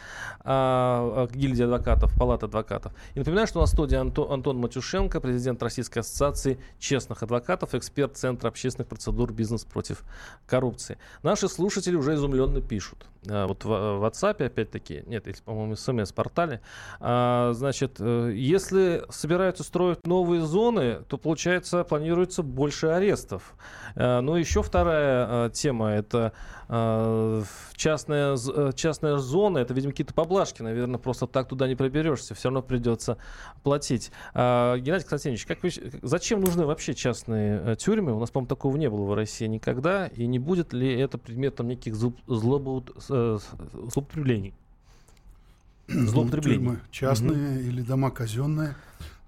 гильдии 0.44 1.64
адвокатов, 1.64 2.14
палаты 2.18 2.46
адвокатов. 2.46 2.94
И 3.14 3.20
напоминаю, 3.20 3.48
что 3.48 3.60
у 3.60 3.62
нас 3.62 3.72
в 3.72 3.74
студии 3.74 3.96
Антон, 3.98 4.58
Матюшенко, 4.58 5.20
президент 5.20 5.62
Российской 5.62 6.00
ассоциации 6.00 6.60
честных 6.80 7.24
адвокатов, 7.24 7.76
эксперт 7.76 8.18
Центра 8.18 8.48
общественных 8.48 8.88
процедур 8.88 9.32
«Бизнес 9.34 9.66
против 9.66 10.04
коррупции». 10.48 10.98
Наши 11.22 11.48
слушатели 11.48 11.96
уже 11.96 12.16
изумленно 12.16 12.62
пишут. 12.62 13.06
Вот 13.26 13.66
в 13.66 13.70
WhatsApp, 13.70 14.46
опять-таки, 14.46 15.04
нет, 15.06 15.28
если, 15.28 15.44
по-моему, 15.44 15.76
смс-портале. 15.76 16.62
Значит, 17.00 17.98
э, 18.00 18.32
если 18.34 19.04
собираются 19.10 19.64
строить 19.64 20.08
новые 20.08 20.42
зоны, 20.46 21.02
то, 21.10 21.18
получается, 21.18 21.84
планируется 21.84 22.44
больше 22.44 22.88
арестов. 22.88 23.56
А, 24.00 24.22
ну, 24.22 24.38
еще 24.38 24.64
вторая 24.64 25.28
а, 25.28 25.50
тема, 25.50 25.90
это 25.90 26.32
а, 26.70 27.44
частная, 27.76 28.38
э, 28.38 28.72
частная 28.74 29.18
зона, 29.18 29.58
это, 29.58 29.74
видимо, 29.74 29.92
какие-то 29.92 30.14
поблажки, 30.14 30.62
наверное, 30.62 31.00
просто 31.00 31.28
так 31.28 31.50
туда 31.50 31.68
не 31.68 31.76
проберешься, 31.76 32.34
все 32.34 32.48
равно 32.48 32.62
придется 32.62 33.18
платить. 33.62 34.14
А, 34.34 34.78
Геннадий 34.78 35.06
Константинович, 35.06 35.46
как 35.46 35.62
вы, 35.64 35.72
зачем 36.02 36.40
нужны 36.40 36.66
вообще 36.66 36.94
частные 36.94 37.62
э, 37.62 37.76
тюрьмы? 37.76 38.14
У 38.14 38.22
нас, 38.22 38.32
по-моему, 38.32 38.48
такого 38.48 38.78
не 38.78 38.90
было 38.90 39.04
в 39.04 39.14
России 39.14 39.48
никогда, 39.48 40.08
и 40.08 40.28
не 40.28 40.40
будет 40.40 40.72
ли 40.72 40.98
это 40.98 41.18
предметом 41.18 41.68
неких 41.68 41.96
злоупотреблений. 41.96 44.54
Злоупотреблений. 45.90 46.60
Тюрьмы 46.60 46.80
частные 46.90 47.52
угу. 47.52 47.60
или 47.68 47.82
дома 47.82 48.12
казенные, 48.12 48.78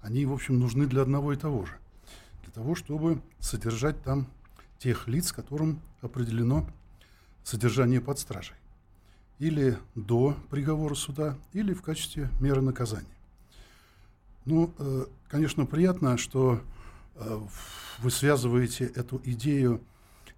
они, 0.00 0.24
в 0.24 0.32
общем, 0.32 0.58
нужны 0.58 0.86
для 0.86 1.02
одного 1.02 1.34
и 1.34 1.36
того 1.36 1.66
же. 1.66 1.72
Для 2.44 2.52
того, 2.52 2.74
чтобы 2.74 3.20
содержать 3.38 4.02
там 4.02 4.28
тех 4.82 5.06
лиц, 5.06 5.32
которым 5.32 5.80
определено 6.00 6.66
содержание 7.44 8.00
под 8.00 8.18
стражей. 8.18 8.56
Или 9.38 9.78
до 9.94 10.36
приговора 10.50 10.94
суда, 10.94 11.36
или 11.52 11.72
в 11.72 11.82
качестве 11.82 12.30
меры 12.40 12.62
наказания. 12.62 13.06
Ну, 14.44 14.72
э, 14.78 15.06
конечно, 15.28 15.66
приятно, 15.66 16.18
что 16.18 16.60
э, 17.14 17.40
вы 18.00 18.10
связываете 18.10 18.86
эту 18.86 19.20
идею 19.24 19.80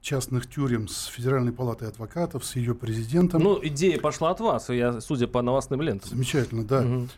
частных 0.02 0.46
тюрем 0.48 0.88
с 0.88 1.06
Федеральной 1.06 1.52
палатой 1.52 1.88
адвокатов, 1.88 2.44
с 2.44 2.56
ее 2.56 2.74
президентом. 2.74 3.42
Ну, 3.42 3.58
идея 3.62 3.98
пошла 3.98 4.30
от 4.30 4.40
вас, 4.40 4.68
я, 4.68 5.00
судя 5.00 5.26
по 5.26 5.40
новостным 5.40 5.80
лентам. 5.80 6.10
Замечательно, 6.10 6.64
да. 6.64 6.82
Угу. 6.82 7.08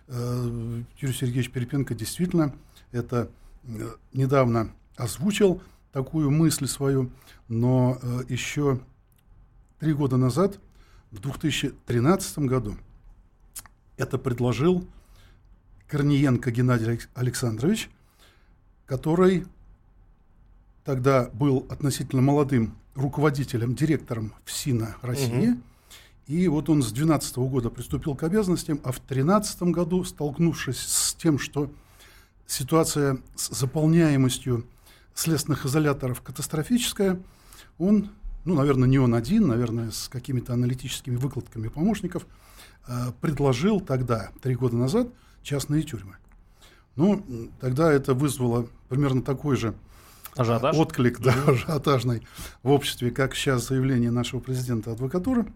Юрий 1.00 1.14
Сергеевич 1.14 1.50
Перепенко 1.50 1.96
действительно 1.96 2.54
это 2.92 3.28
недавно 4.12 4.70
озвучил, 4.96 5.60
такую 5.96 6.30
мысль 6.30 6.66
свою, 6.66 7.10
но 7.48 7.98
э, 8.02 8.24
еще 8.28 8.78
три 9.80 9.94
года 9.94 10.18
назад, 10.18 10.60
в 11.10 11.20
2013 11.20 12.40
году, 12.40 12.76
это 13.96 14.18
предложил 14.18 14.86
Корниенко 15.88 16.50
Геннадий 16.50 17.00
Александрович, 17.14 17.88
который 18.84 19.46
тогда 20.84 21.30
был 21.32 21.66
относительно 21.70 22.20
молодым 22.20 22.76
руководителем, 22.94 23.74
директором 23.74 24.34
ФСИНа 24.44 24.96
России. 25.00 25.48
Угу. 25.48 25.60
И 26.26 26.48
вот 26.48 26.68
он 26.68 26.82
с 26.82 26.92
2012 26.92 27.36
года 27.38 27.70
приступил 27.70 28.14
к 28.14 28.22
обязанностям, 28.22 28.80
а 28.84 28.92
в 28.92 28.96
2013 28.96 29.62
году, 29.62 30.04
столкнувшись 30.04 30.78
с 30.78 31.14
тем, 31.14 31.38
что 31.38 31.70
ситуация 32.46 33.16
с 33.34 33.48
заполняемостью 33.58 34.66
следственных 35.16 35.66
изоляторов 35.66 36.20
катастрофическая, 36.20 37.18
он, 37.78 38.10
ну, 38.44 38.54
наверное, 38.54 38.88
не 38.88 38.98
он 38.98 39.14
один, 39.14 39.48
наверное, 39.48 39.90
с 39.90 40.08
какими-то 40.08 40.52
аналитическими 40.52 41.16
выкладками 41.16 41.68
помощников, 41.68 42.26
э, 42.86 43.12
предложил 43.20 43.80
тогда, 43.80 44.30
три 44.42 44.54
года 44.54 44.76
назад, 44.76 45.08
частные 45.42 45.82
тюрьмы. 45.82 46.16
Ну, 46.96 47.50
тогда 47.60 47.92
это 47.92 48.14
вызвало 48.14 48.68
примерно 48.88 49.22
такой 49.22 49.56
же 49.56 49.74
Ажиотаж? 50.36 50.76
отклик, 50.76 51.20
да, 51.20 51.34
ажиотажный 51.46 52.26
в 52.62 52.70
обществе, 52.70 53.10
как 53.10 53.34
сейчас 53.34 53.68
заявление 53.68 54.10
нашего 54.10 54.40
президента 54.40 54.92
адвокатуры. 54.92 55.46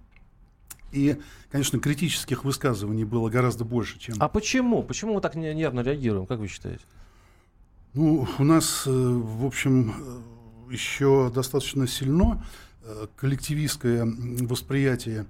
И, 0.93 1.19
конечно, 1.51 1.79
критических 1.79 2.45
высказываний 2.45 3.05
было 3.05 3.29
гораздо 3.29 3.65
больше, 3.65 3.99
чем... 3.99 4.17
А 4.19 4.29
почему? 4.29 4.83
Почему 4.83 5.15
мы 5.15 5.21
так 5.21 5.37
нервно 5.37 5.81
реагируем, 5.81 6.27
как 6.27 6.41
вы 6.41 6.49
считаете? 6.49 6.83
Ну, 7.93 8.25
у 8.39 8.45
нас, 8.45 8.85
э, 8.87 8.91
в 8.91 9.45
общем, 9.45 9.91
э, 10.69 10.73
еще 10.73 11.29
достаточно 11.35 11.89
сильно 11.89 12.45
э, 12.85 13.07
коллективистское 13.17 14.07
восприятие 14.07 15.27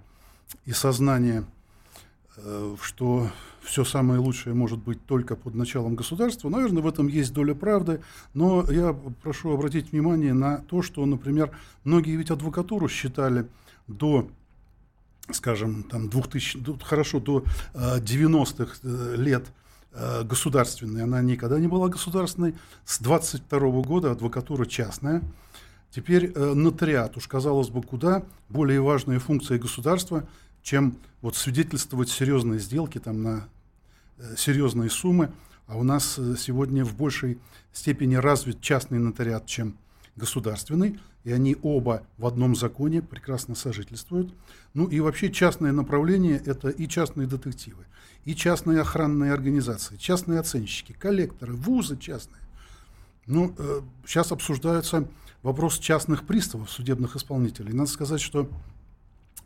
и 0.66 0.72
сознание, 0.72 1.44
что 2.82 3.28
все 3.62 3.84
самое 3.84 4.18
лучшее 4.18 4.54
может 4.54 4.78
быть 4.78 5.04
только 5.04 5.36
под 5.36 5.54
началом 5.54 5.94
государства. 5.94 6.48
Наверное, 6.48 6.82
в 6.82 6.86
этом 6.86 7.06
есть 7.06 7.32
доля 7.32 7.54
правды, 7.54 8.02
но 8.34 8.64
я 8.70 8.94
прошу 9.22 9.52
обратить 9.52 9.92
внимание 9.92 10.32
на 10.32 10.58
то, 10.58 10.82
что, 10.82 11.04
например, 11.04 11.56
многие 11.84 12.16
ведь 12.16 12.30
адвокатуру 12.30 12.88
считали 12.88 13.46
до 13.86 14.28
скажем, 15.32 15.84
там 15.84 16.08
2000, 16.08 16.82
хорошо, 16.82 17.20
до 17.20 17.44
90-х 17.74 18.78
э, 18.82 19.14
лет 19.16 19.46
государственной, 19.92 21.02
она 21.02 21.20
никогда 21.20 21.58
не 21.58 21.66
была 21.66 21.88
государственной. 21.88 22.54
С 22.84 23.00
22 23.00 23.58
года 23.82 24.12
адвокатура 24.12 24.64
частная. 24.64 25.22
Теперь 25.90 26.32
э, 26.32 26.54
нотариат, 26.54 27.16
уж 27.16 27.26
казалось 27.26 27.68
бы, 27.68 27.82
куда 27.82 28.22
более 28.48 28.80
важная 28.80 29.18
функция 29.18 29.58
государства, 29.58 30.26
чем 30.62 30.96
вот 31.20 31.36
свидетельствовать 31.36 32.08
серьезные 32.08 32.60
сделки 32.60 32.98
там 32.98 33.22
на 33.22 33.48
э, 34.18 34.36
серьезные 34.36 34.88
суммы, 34.88 35.32
а 35.66 35.76
у 35.76 35.82
нас 35.82 36.16
э, 36.16 36.36
сегодня 36.38 36.84
в 36.84 36.96
большей 36.96 37.38
степени 37.72 38.14
развит 38.14 38.60
частный 38.60 39.00
нотариат, 39.00 39.46
чем 39.46 39.76
государственный, 40.14 41.00
и 41.24 41.32
они 41.32 41.56
оба 41.62 42.04
в 42.18 42.26
одном 42.26 42.54
законе 42.54 43.02
прекрасно 43.02 43.56
сожительствуют. 43.56 44.32
Ну 44.74 44.86
и 44.86 45.00
вообще 45.00 45.32
частное 45.32 45.72
направление– 45.72 46.40
это 46.46 46.68
и 46.68 46.86
частные 46.86 47.26
детективы, 47.26 47.84
и 48.24 48.34
частные 48.34 48.80
охранные 48.80 49.32
организации, 49.32 49.96
частные 49.96 50.40
оценщики, 50.40 50.92
коллекторы, 50.92 51.54
вузы 51.54 51.96
частные. 51.96 52.40
Ну, 53.26 53.54
э, 53.56 53.80
сейчас 54.06 54.32
обсуждается 54.32 55.08
вопрос 55.42 55.78
частных 55.78 56.24
приставов, 56.24 56.70
судебных 56.70 57.16
исполнителей. 57.16 57.72
Надо 57.72 57.90
сказать, 57.90 58.20
что 58.20 58.48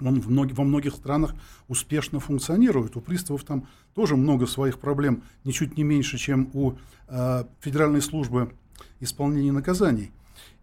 он 0.00 0.20
в 0.20 0.28
многих, 0.28 0.56
во 0.56 0.64
многих 0.64 0.94
странах 0.94 1.34
успешно 1.68 2.18
функционирует. 2.18 2.96
У 2.96 3.00
приставов 3.00 3.44
там 3.44 3.68
тоже 3.94 4.16
много 4.16 4.46
своих 4.46 4.78
проблем, 4.78 5.22
ничуть 5.44 5.76
не 5.76 5.84
меньше, 5.84 6.18
чем 6.18 6.50
у 6.52 6.74
э, 7.08 7.44
Федеральной 7.60 8.02
службы 8.02 8.52
исполнения 9.00 9.52
наказаний. 9.52 10.10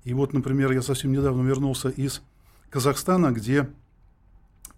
И 0.04 0.14
вот, 0.14 0.34
например, 0.34 0.72
я 0.72 0.82
совсем 0.82 1.12
недавно 1.12 1.48
вернулся 1.48 1.90
из 1.90 2.22
Казахстана, 2.70 3.32
где 3.32 3.70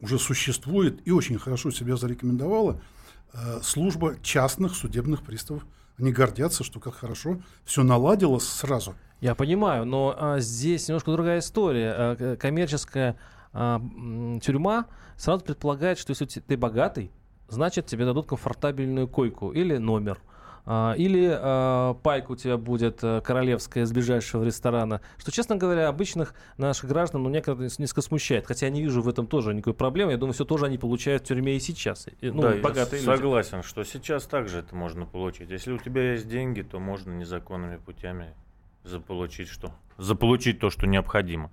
уже 0.01 0.19
существует 0.19 1.01
и 1.05 1.11
очень 1.11 1.39
хорошо 1.39 1.71
себя 1.71 1.95
зарекомендовала 1.95 2.81
служба 3.61 4.15
частных 4.21 4.75
судебных 4.75 5.23
приставов. 5.23 5.65
Они 5.97 6.11
гордятся, 6.11 6.63
что 6.63 6.79
как 6.79 6.95
хорошо 6.95 7.39
все 7.65 7.83
наладилось 7.83 8.47
сразу. 8.47 8.95
Я 9.21 9.35
понимаю, 9.35 9.85
но 9.85 10.15
а, 10.17 10.39
здесь 10.39 10.87
немножко 10.87 11.11
другая 11.11 11.39
история. 11.39 11.93
А, 11.95 12.35
коммерческая 12.35 13.15
а, 13.53 13.81
тюрьма 14.41 14.87
сразу 15.15 15.45
предполагает, 15.45 15.97
что 15.97 16.11
если 16.11 16.25
ты 16.25 16.57
богатый, 16.57 17.09
значит 17.47 17.85
тебе 17.85 18.05
дадут 18.05 18.27
комфортабельную 18.27 19.07
койку 19.07 19.51
или 19.51 19.77
номер. 19.77 20.19
А, 20.65 20.93
или 20.93 21.29
а, 21.29 21.93
пайка 21.95 22.31
у 22.31 22.35
тебя 22.35 22.57
будет 22.57 22.99
а, 23.03 23.19
королевская 23.21 23.83
из 23.83 23.91
ближайшего 23.91 24.43
ресторана. 24.43 25.01
Что, 25.17 25.31
честно 25.31 25.57
говоря, 25.57 25.89
обычных 25.89 26.33
наших 26.57 26.89
граждан 26.89 27.23
ну, 27.23 27.29
некогда 27.29 27.67
несколько 27.77 28.01
смущает. 28.01 28.47
Хотя 28.47 28.67
я 28.67 28.71
не 28.71 28.81
вижу 28.81 29.01
в 29.01 29.09
этом 29.09 29.27
тоже 29.27 29.53
никакой 29.53 29.73
проблемы. 29.73 30.11
Я 30.13 30.17
думаю, 30.17 30.33
все 30.33 30.45
тоже 30.45 30.65
они 30.65 30.77
получают 30.77 31.23
в 31.23 31.25
тюрьме 31.25 31.57
и 31.57 31.59
сейчас. 31.59 32.07
Ну, 32.21 32.41
да, 32.41 32.55
богатые 32.55 33.03
я 33.03 33.15
согласен, 33.15 33.57
люди. 33.57 33.67
что 33.67 33.83
сейчас 33.83 34.25
также 34.25 34.59
это 34.59 34.73
можно 34.75 35.05
получить. 35.05 35.49
Если 35.49 35.71
у 35.71 35.77
тебя 35.77 36.13
есть 36.13 36.29
деньги, 36.29 36.61
то 36.61 36.79
можно 36.79 37.11
незаконными 37.11 37.77
путями 37.77 38.33
заполучить 38.83 39.49
что? 39.49 39.71
Заполучить 39.97 40.59
то, 40.59 40.69
что 40.69 40.87
необходимо. 40.87 41.51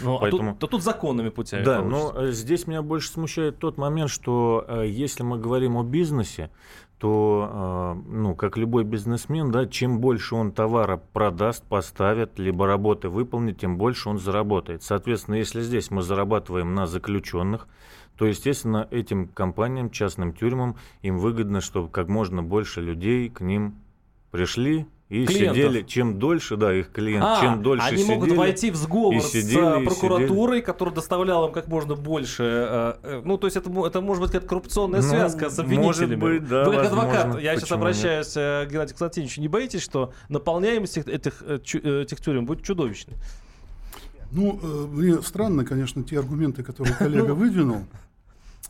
Ну, 0.00 0.18
Поэтому... 0.20 0.50
а 0.50 0.52
тут, 0.52 0.60
то 0.60 0.66
тут 0.68 0.82
законными 0.82 1.28
путями. 1.28 1.64
Да, 1.64 1.80
получится. 1.80 2.14
но 2.14 2.22
э, 2.22 2.32
здесь 2.32 2.66
меня 2.66 2.82
больше 2.82 3.10
смущает 3.10 3.58
тот 3.58 3.78
момент, 3.78 4.10
что 4.10 4.64
э, 4.68 4.86
если 4.86 5.22
мы 5.22 5.38
говорим 5.38 5.76
о 5.76 5.82
бизнесе, 5.82 6.50
то, 6.98 7.94
э, 8.06 8.10
ну, 8.10 8.34
как 8.34 8.56
любой 8.56 8.84
бизнесмен, 8.84 9.50
да, 9.52 9.66
чем 9.66 10.00
больше 10.00 10.34
он 10.34 10.50
товара 10.52 11.00
продаст, 11.12 11.64
поставит, 11.64 12.38
либо 12.38 12.66
работы 12.66 13.08
выполнит, 13.08 13.58
тем 13.58 13.78
больше 13.78 14.08
он 14.08 14.18
заработает. 14.18 14.82
Соответственно, 14.82 15.36
если 15.36 15.62
здесь 15.62 15.90
мы 15.90 16.02
зарабатываем 16.02 16.74
на 16.74 16.86
заключенных, 16.86 17.68
то, 18.16 18.26
естественно, 18.26 18.88
этим 18.90 19.28
компаниям, 19.28 19.90
частным 19.90 20.32
тюрьмам, 20.32 20.76
им 21.02 21.18
выгодно, 21.18 21.60
чтобы 21.60 21.88
как 21.88 22.08
можно 22.08 22.42
больше 22.42 22.80
людей 22.80 23.28
к 23.28 23.40
ним 23.40 23.76
пришли, 24.32 24.86
и 25.08 25.24
клиентов. 25.24 25.56
сидели, 25.56 25.82
чем 25.84 26.18
дольше, 26.18 26.56
да, 26.56 26.74
их 26.74 26.92
клиент, 26.92 27.24
а, 27.26 27.40
чем 27.40 27.62
дольше 27.62 27.86
они 27.86 27.96
сидели. 27.96 28.12
Они 28.12 28.20
могут 28.20 28.36
войти 28.36 28.70
в 28.70 28.76
сговор 28.76 29.22
сидели, 29.22 29.82
с 29.82 29.86
прокуратурой, 29.86 30.60
которая 30.60 30.94
доставляла 30.94 31.46
им 31.46 31.52
как 31.52 31.66
можно 31.68 31.94
больше. 31.94 32.42
Э, 32.42 32.94
э, 33.02 33.22
ну, 33.24 33.38
то 33.38 33.46
есть 33.46 33.56
это, 33.56 33.70
это 33.86 34.00
может 34.02 34.20
быть 34.20 34.32
какая-то 34.32 34.48
коррупционная 34.48 35.00
ну, 35.00 35.08
связка 35.08 35.48
с 35.48 35.58
обвинителями. 35.58 36.16
Может 36.16 36.40
быть, 36.42 36.48
да, 36.48 36.64
Вы 36.64 36.72
как 36.72 36.84
возможно. 36.84 37.20
адвокат, 37.20 37.42
я 37.42 37.56
сейчас 37.56 37.72
обращаюсь 37.72 38.36
э, 38.36 38.66
к 38.66 38.70
Геннадию 38.70 38.90
Константиновичу, 38.90 39.40
не 39.40 39.48
боитесь, 39.48 39.82
что 39.82 40.12
наполняемость 40.28 40.98
этих, 40.98 41.42
этих 41.42 42.20
тюрем 42.20 42.44
будет 42.44 42.62
чудовищной? 42.62 43.16
Ну, 44.30 44.60
мне 44.92 45.22
странно, 45.22 45.64
конечно, 45.64 46.04
те 46.04 46.18
аргументы, 46.18 46.62
которые 46.62 46.94
коллега 46.98 47.28
ну, 47.28 47.34
выдвинул. 47.34 47.84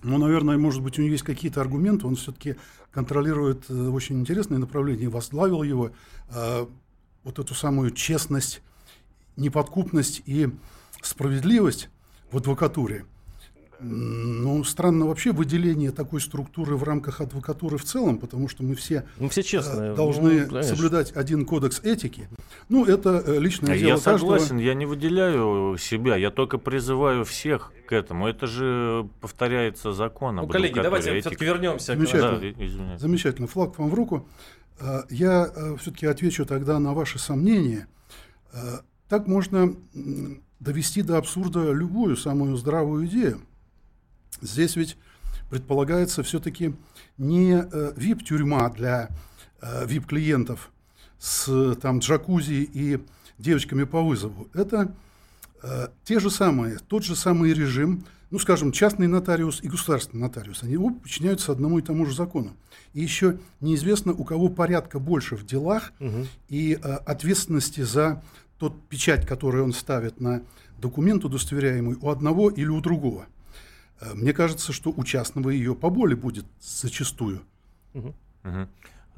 Но, 0.03 0.19
наверное, 0.19 0.59
может 0.59 0.83
быть, 0.83 0.99
у 0.99 1.03
него 1.03 1.13
есть 1.13 1.25
какие-то 1.25 1.61
аргументы, 1.61 2.07
он 2.07 2.17
все-таки 2.17 2.57
контролирует 2.91 3.65
э, 3.69 3.89
очень 3.89 4.21
интересное 4.21 4.59
направление, 4.59 5.09
возглавил 5.09 5.63
его, 5.63 5.91
э, 6.31 6.67
вот 7.25 7.39
эту 7.39 7.55
самую 7.55 7.91
честность, 7.91 8.63
неподкупность 9.37 10.23
и 10.27 10.49
справедливость 11.03 11.89
в 12.31 12.37
адвокатуре– 12.37 13.05
ну, 13.81 14.65
странно 14.65 15.07
вообще 15.07 15.31
выделение 15.31 15.93
такой 15.93 16.21
структуры 16.21 16.77
в 16.77 16.83
рамках 16.83 17.21
адвокатуры 17.21 17.79
в 17.79 17.85
целом, 17.85 18.19
потому 18.19 18.49
что 18.49 18.65
мы 18.65 18.75
все, 18.75 19.05
мы 19.19 19.29
все 19.29 19.43
честные. 19.43 19.93
Э, 19.93 19.95
должны 19.95 20.47
ну, 20.47 20.63
соблюдать 20.63 21.13
один 21.15 21.45
кодекс 21.45 21.81
этики. 21.85 22.29
Ну, 22.69 22.85
это 22.85 23.23
э, 23.25 23.39
личное 23.39 23.75
я 23.75 23.79
дело 23.79 23.91
Я 23.91 23.99
согласен, 23.99 24.59
я 24.59 24.75
не 24.75 24.85
выделяю 24.85 25.77
себя, 25.79 26.17
я 26.17 26.31
только 26.31 26.59
призываю 26.59 27.25
всех 27.25 27.73
к 27.87 27.93
этому. 27.93 28.27
Это 28.27 28.49
же 28.49 29.09
повторяется 29.21 29.93
законом. 29.93 30.47
Ну, 30.47 30.51
коллеги, 30.51 30.81
давайте 30.81 31.21
все-таки 31.21 31.45
вернемся. 31.45 31.95
Замечательно. 31.95 32.41
Да, 32.41 32.99
Замечательно. 32.99 33.47
Флаг 33.47 33.79
вам 33.79 33.91
в 33.91 33.95
руку. 33.95 34.27
Э, 34.81 35.03
я 35.09 35.53
все-таки 35.79 36.07
отвечу 36.07 36.47
тогда 36.47 36.81
на 36.81 36.95
ваши 36.95 37.19
сомнения. 37.19 37.87
Так 39.09 39.27
можно 39.27 39.75
довести 40.59 41.03
до 41.03 41.19
абсурда 41.19 41.71
любую 41.71 42.17
самую 42.17 42.57
здравую 42.57 43.07
идею. 43.07 43.41
Здесь 44.41 44.77
ведь 44.77 44.97
предполагается 45.51 46.23
все-таки 46.23 46.75
не 47.17 47.53
VIP-тюрьма 47.53 48.69
э, 48.69 48.77
для 48.77 49.09
VIP-клиентов 49.61 50.71
э, 50.71 50.79
с 51.19 51.75
там 51.81 51.99
джакузи 51.99 52.69
и 52.73 53.01
девочками 53.39 53.85
по 53.85 54.03
вызову. 54.03 54.49
Это 54.55 54.95
э, 55.63 55.89
те 56.05 56.21
же 56.21 56.31
самые, 56.31 56.79
тот 56.79 57.05
же 57.05 57.17
самый 57.17 57.53
режим, 57.53 58.05
ну, 58.31 58.39
скажем, 58.39 58.73
частный 58.73 59.07
нотариус 59.07 59.63
и 59.63 59.69
государственный 59.69 60.23
нотариус, 60.23 60.63
они 60.63 60.77
оба 60.77 61.01
подчиняются 61.01 61.53
одному 61.53 61.79
и 61.79 61.83
тому 61.83 62.05
же 62.05 62.15
закону. 62.15 62.53
И 62.93 63.01
еще 63.01 63.39
неизвестно, 63.61 64.13
у 64.13 64.25
кого 64.25 64.49
порядка 64.49 64.99
больше 64.99 65.37
в 65.37 65.47
делах 65.47 65.93
угу. 65.99 66.27
и 66.49 66.75
э, 66.75 66.79
ответственности 66.79 67.81
за 67.83 68.23
тот 68.59 68.75
печать, 68.89 69.27
который 69.27 69.63
он 69.63 69.73
ставит 69.73 70.21
на 70.21 70.43
документ 70.79 71.25
удостоверяемый, 71.25 71.97
у 72.01 72.11
одного 72.11 72.51
или 72.51 72.69
у 72.69 72.81
другого. 72.81 73.27
Э, 74.01 74.15
мне 74.15 74.33
кажется, 74.33 74.73
что 74.73 74.91
у 74.91 75.05
частного 75.05 75.51
ее 75.51 75.75
поболе 75.75 76.17
будет 76.17 76.47
зачастую. 76.61 77.43
Угу. 77.95 78.15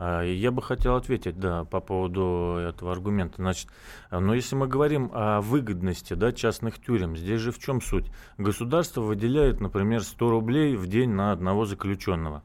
Я 0.00 0.50
бы 0.50 0.62
хотел 0.62 0.96
ответить, 0.96 1.38
да, 1.38 1.64
по 1.64 1.80
поводу 1.80 2.56
этого 2.58 2.90
аргумента. 2.90 3.34
Значит, 3.36 3.68
э, 4.10 4.18
но 4.18 4.34
если 4.34 4.56
мы 4.56 4.66
говорим 4.66 5.10
о 5.12 5.42
выгодности 5.42 6.14
да, 6.14 6.32
частных 6.32 6.78
тюрем, 6.78 7.16
здесь 7.16 7.40
же 7.40 7.52
в 7.52 7.58
чем 7.58 7.82
суть? 7.82 8.10
Государство 8.38 9.02
выделяет, 9.02 9.60
например, 9.60 10.02
100 10.02 10.30
рублей 10.30 10.76
в 10.76 10.86
день 10.86 11.10
на 11.10 11.32
одного 11.32 11.66
заключенного. 11.66 12.42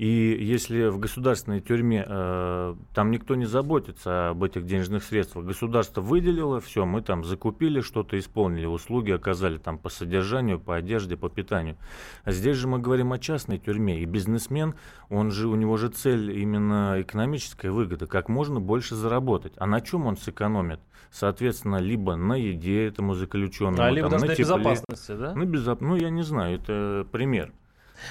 И 0.00 0.38
если 0.42 0.86
в 0.88 0.98
государственной 0.98 1.60
тюрьме 1.60 2.06
э, 2.08 2.74
там 2.94 3.10
никто 3.10 3.34
не 3.34 3.44
заботится 3.44 4.30
об 4.30 4.42
этих 4.42 4.64
денежных 4.64 5.04
средствах, 5.04 5.44
государство 5.44 6.00
выделило, 6.00 6.58
все, 6.58 6.86
мы 6.86 7.02
там 7.02 7.22
закупили 7.22 7.82
что-то, 7.82 8.18
исполнили 8.18 8.64
услуги, 8.64 9.10
оказали 9.10 9.58
там 9.58 9.76
по 9.76 9.90
содержанию, 9.90 10.58
по 10.58 10.74
одежде, 10.74 11.18
по 11.18 11.28
питанию. 11.28 11.76
А 12.24 12.32
здесь 12.32 12.56
же 12.56 12.66
мы 12.66 12.78
говорим 12.78 13.12
о 13.12 13.18
частной 13.18 13.58
тюрьме, 13.58 14.00
и 14.00 14.06
бизнесмен, 14.06 14.74
он 15.10 15.30
же, 15.30 15.48
у 15.48 15.54
него 15.54 15.76
же 15.76 15.90
цель 15.90 16.30
именно 16.30 16.96
экономическая 16.98 17.70
выгода, 17.70 18.06
как 18.06 18.30
можно 18.30 18.58
больше 18.58 18.94
заработать. 18.94 19.52
А 19.58 19.66
на 19.66 19.82
чем 19.82 20.06
он 20.06 20.16
сэкономит? 20.16 20.80
Соответственно, 21.10 21.76
либо 21.76 22.16
на 22.16 22.36
еде 22.36 22.86
этому 22.86 23.12
заключенному, 23.12 23.82
а, 23.82 23.90
либо 23.90 24.08
там, 24.08 24.20
на, 24.20 24.28
на 24.28 24.34
безопасности, 24.34 25.12
да? 25.12 25.34
На 25.34 25.44
безоп... 25.44 25.82
Ну, 25.82 25.96
я 25.96 26.08
не 26.08 26.22
знаю, 26.22 26.56
это 26.56 27.06
пример. 27.12 27.52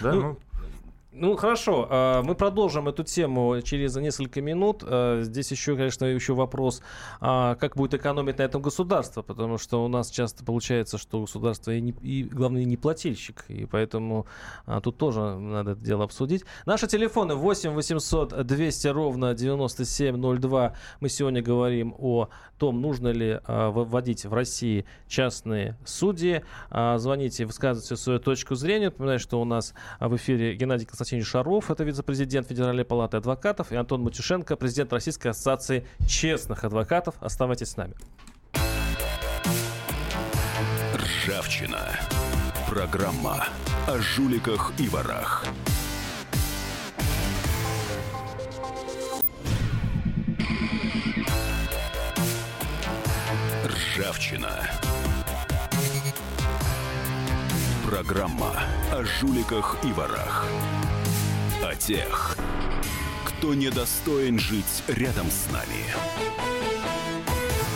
Да, 0.02 0.14
ну, 0.14 0.22
ну, 0.22 0.38
ну 1.12 1.36
хорошо, 1.36 1.88
а, 1.90 2.22
мы 2.22 2.36
продолжим 2.36 2.88
эту 2.88 3.04
тему 3.04 3.60
через 3.64 3.96
несколько 3.96 4.44
минут. 4.44 4.84
А, 4.86 5.22
здесь 5.24 5.50
еще, 5.50 5.76
конечно, 5.76 6.06
еще 6.06 6.36
вопрос, 6.36 6.84
а, 7.20 7.56
как 7.56 7.76
будет 7.76 7.96
экономить 7.96 8.38
на 8.38 8.44
этом 8.44 8.62
государство, 8.62 9.24
потому 9.24 9.58
что 9.58 9.84
у 9.84 9.88
нас 9.88 10.12
часто 10.12 10.46
получается, 10.46 11.00
что 11.00 11.22
государство 11.22 11.72
и, 11.72 11.82
не, 11.82 11.96
и 12.04 12.24
главное, 12.24 12.64
не 12.64 12.78
плательщик, 12.78 13.44
и 13.48 13.66
поэтому 13.66 14.28
тут 14.84 14.98
тоже 14.98 15.40
надо 15.40 15.72
это 15.72 15.82
дело 15.82 16.04
обсудить. 16.04 16.46
Наши 16.68 16.86
телефоны 16.86 17.34
8 17.34 17.72
800 17.72 18.46
200 18.46 18.88
ровно 18.90 19.34
9702. 19.34 20.74
Мы 21.00 21.10
сегодня 21.10 21.42
говорим 21.42 21.96
о 21.98 22.30
том, 22.60 22.82
нужно 22.82 23.08
ли 23.08 23.40
вводить 23.48 24.26
в 24.26 24.34
России 24.34 24.86
частные 25.08 25.78
судьи. 25.86 26.44
Звоните, 26.70 27.46
высказывайте 27.46 27.96
свою 27.96 28.20
точку 28.20 28.56
зрения. 28.56 28.86
Напоминаю, 28.88 29.20
что 29.20 29.42
у 29.42 29.46
нас 29.46 29.74
в 30.00 30.16
эфире 30.16 30.56
Геннадий 30.56 30.86
Константинович 31.00 31.28
Шаров, 31.28 31.72
это 31.72 31.86
вице-президент 31.86 32.48
Федеральной 32.50 32.84
палаты 32.84 33.16
адвокатов, 33.16 33.72
и 33.72 33.76
Антон 33.78 34.02
Матюшенко, 34.02 34.58
президент 34.58 34.92
Российской 34.92 35.30
ассоциации 35.30 35.88
честных 36.06 36.66
адвокатов. 36.66 37.16
Оставайтесь 37.22 37.70
с 37.70 37.78
нами. 37.78 37.96
Ржавчина. 40.94 41.80
Программа 42.70 43.46
о 43.88 43.98
жуликах 44.00 44.74
и 44.78 44.90
ворах. 44.90 45.46
Ржавчина. 53.66 54.70
Программа 57.90 58.52
о 58.92 59.04
жуликах 59.04 59.78
и 59.84 59.92
ворах 59.94 60.46
тех, 61.80 62.36
кто 63.26 63.54
недостоин 63.54 64.38
жить 64.38 64.84
рядом 64.88 65.28
с 65.32 65.52
нами. 65.52 65.86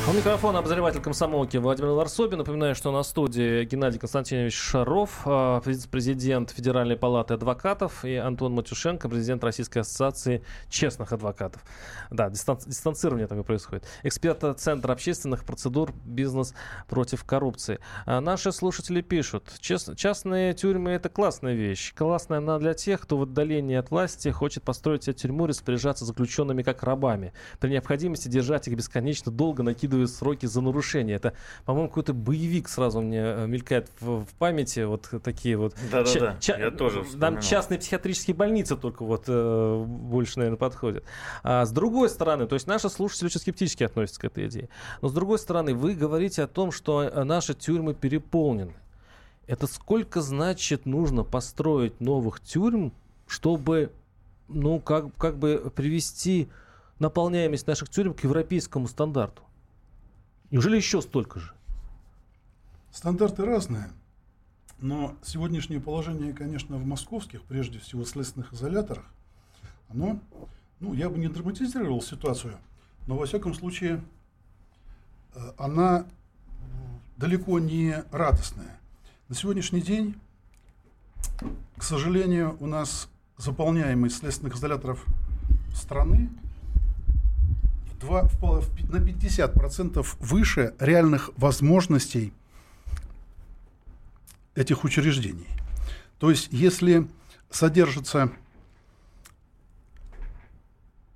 У 0.05 0.11
микрофона 0.11 0.59
обозреватель 0.59 0.99
комсомолки 0.99 1.55
Владимир 1.55 1.91
Варсобин. 1.91 2.39
Напоминаю, 2.39 2.75
что 2.75 2.91
на 2.91 3.03
студии 3.03 3.63
Геннадий 3.63 3.99
Константинович 3.99 4.53
Шаров, 4.53 5.21
а, 5.23 5.61
президент 5.61 6.51
Федеральной 6.51 6.97
палаты 6.97 7.35
адвокатов, 7.35 8.03
и 8.03 8.15
Антон 8.15 8.53
Матюшенко, 8.53 9.07
президент 9.07 9.45
Российской 9.45 9.79
ассоциации 9.79 10.43
честных 10.69 11.13
адвокатов. 11.13 11.63
Да, 12.11 12.27
дистанци- 12.27 12.67
дистанцирование 12.67 13.27
такое 13.27 13.43
происходит. 13.43 13.85
Эксперт 14.03 14.43
Центра 14.59 14.91
общественных 14.91 15.45
процедур 15.45 15.93
«Бизнес 16.03 16.53
против 16.89 17.23
коррупции». 17.23 17.79
А 18.05 18.19
наши 18.19 18.51
слушатели 18.51 18.99
пишут, 18.99 19.53
чест- 19.61 19.95
частные 19.95 20.53
тюрьмы– 20.53 20.89
это 20.91 21.07
классная 21.07 21.53
вещь. 21.53 21.93
Классная 21.95 22.39
она 22.39 22.59
для 22.59 22.73
тех, 22.73 22.99
кто 22.99 23.17
в 23.17 23.23
отдалении 23.23 23.77
от 23.77 23.89
власти 23.89 24.27
хочет 24.31 24.63
построить 24.63 25.05
себе 25.05 25.13
тюрьму 25.13 25.47
распоряжаться 25.47 26.03
заключенными 26.03 26.61
как 26.61 26.83
рабами. 26.83 27.31
При 27.61 27.69
необходимости 27.69 28.27
держать 28.27 28.67
их 28.67 28.75
бесконечно 28.75 29.31
долго, 29.31 29.63
накидывая 29.63 29.92
откидывают 29.93 30.11
сроки 30.11 30.45
за 30.45 30.61
нарушение. 30.61 31.15
Это, 31.15 31.33
по-моему, 31.65 31.89
какой-то 31.89 32.13
боевик 32.13 32.67
сразу 32.67 33.01
мне 33.01 33.21
э, 33.21 33.47
мелькает 33.47 33.89
в, 33.99 34.25
в 34.25 34.33
памяти, 34.39 34.81
вот 34.81 35.09
такие 35.23 35.57
вот. 35.57 35.75
Да-да-да, 35.91 36.37
я 36.41 36.71
тоже 36.71 37.03
Там 37.19 37.39
частные 37.39 37.79
психиатрические 37.79 38.35
больницы 38.35 38.75
только 38.75 39.03
вот 39.03 39.25
э, 39.27 39.83
больше, 39.85 40.39
наверное, 40.39 40.57
подходят. 40.57 41.03
А 41.43 41.65
с 41.65 41.71
другой 41.71 42.09
стороны, 42.09 42.47
то 42.47 42.55
есть 42.55 42.67
наши 42.67 42.89
слушатели 42.89 43.27
очень 43.27 43.39
скептически 43.39 43.83
относятся 43.83 44.21
к 44.21 44.25
этой 44.25 44.47
идее. 44.47 44.69
Но 45.01 45.09
с 45.09 45.13
другой 45.13 45.39
стороны, 45.39 45.73
вы 45.73 45.93
говорите 45.93 46.43
о 46.43 46.47
том, 46.47 46.71
что 46.71 47.03
э, 47.03 47.23
наши 47.23 47.53
тюрьмы 47.53 47.93
переполнены. 47.93 48.73
Это 49.45 49.67
сколько, 49.67 50.21
значит, 50.21 50.85
нужно 50.85 51.23
построить 51.23 51.99
новых 51.99 52.39
тюрьм, 52.39 52.93
чтобы, 53.27 53.91
ну, 54.47 54.79
как, 54.79 55.13
как 55.17 55.37
бы 55.37 55.71
привести 55.75 56.49
наполняемость 56.99 57.67
наших 57.67 57.89
тюрем 57.89 58.13
к 58.13 58.23
европейскому 58.23 58.87
стандарту? 58.87 59.43
Неужели 60.53 60.75
еще 60.75 61.01
столько 61.01 61.39
же? 61.39 61.51
Стандарты 62.91 63.43
разные. 63.43 63.89
Но 64.77 65.15
сегодняшнее 65.23 65.81
положение, 65.81 66.31
конечно, 66.31 66.77
в 66.77 66.85
московских, 66.85 67.41
прежде 67.41 67.79
всего, 67.79 68.05
следственных 68.05 68.53
изоляторах, 68.53 69.03
оно, 69.89 70.19
ну, 70.79 70.93
я 70.93 71.09
бы 71.09 71.17
не 71.17 71.27
драматизировал 71.27 72.03
ситуацию, 72.03 72.55
но, 73.07 73.17
во 73.17 73.25
всяком 73.25 73.55
случае, 73.55 74.03
э, 75.33 75.39
она 75.57 76.05
далеко 77.17 77.57
не 77.57 78.03
радостная. 78.11 78.79
На 79.29 79.35
сегодняшний 79.35 79.81
день, 79.81 80.13
к 81.77 81.81
сожалению, 81.81 82.57
у 82.59 82.67
нас 82.67 83.09
заполняемость 83.37 84.17
следственных 84.17 84.53
изоляторов 84.53 85.03
страны 85.73 86.29
два, 88.03 88.23
на 88.89 88.97
50% 88.97 90.05
выше 90.19 90.73
реальных 90.79 91.31
возможностей 91.37 92.33
этих 94.55 94.83
учреждений. 94.83 95.47
То 96.19 96.29
есть, 96.29 96.49
если 96.51 97.07
содержится 97.49 98.29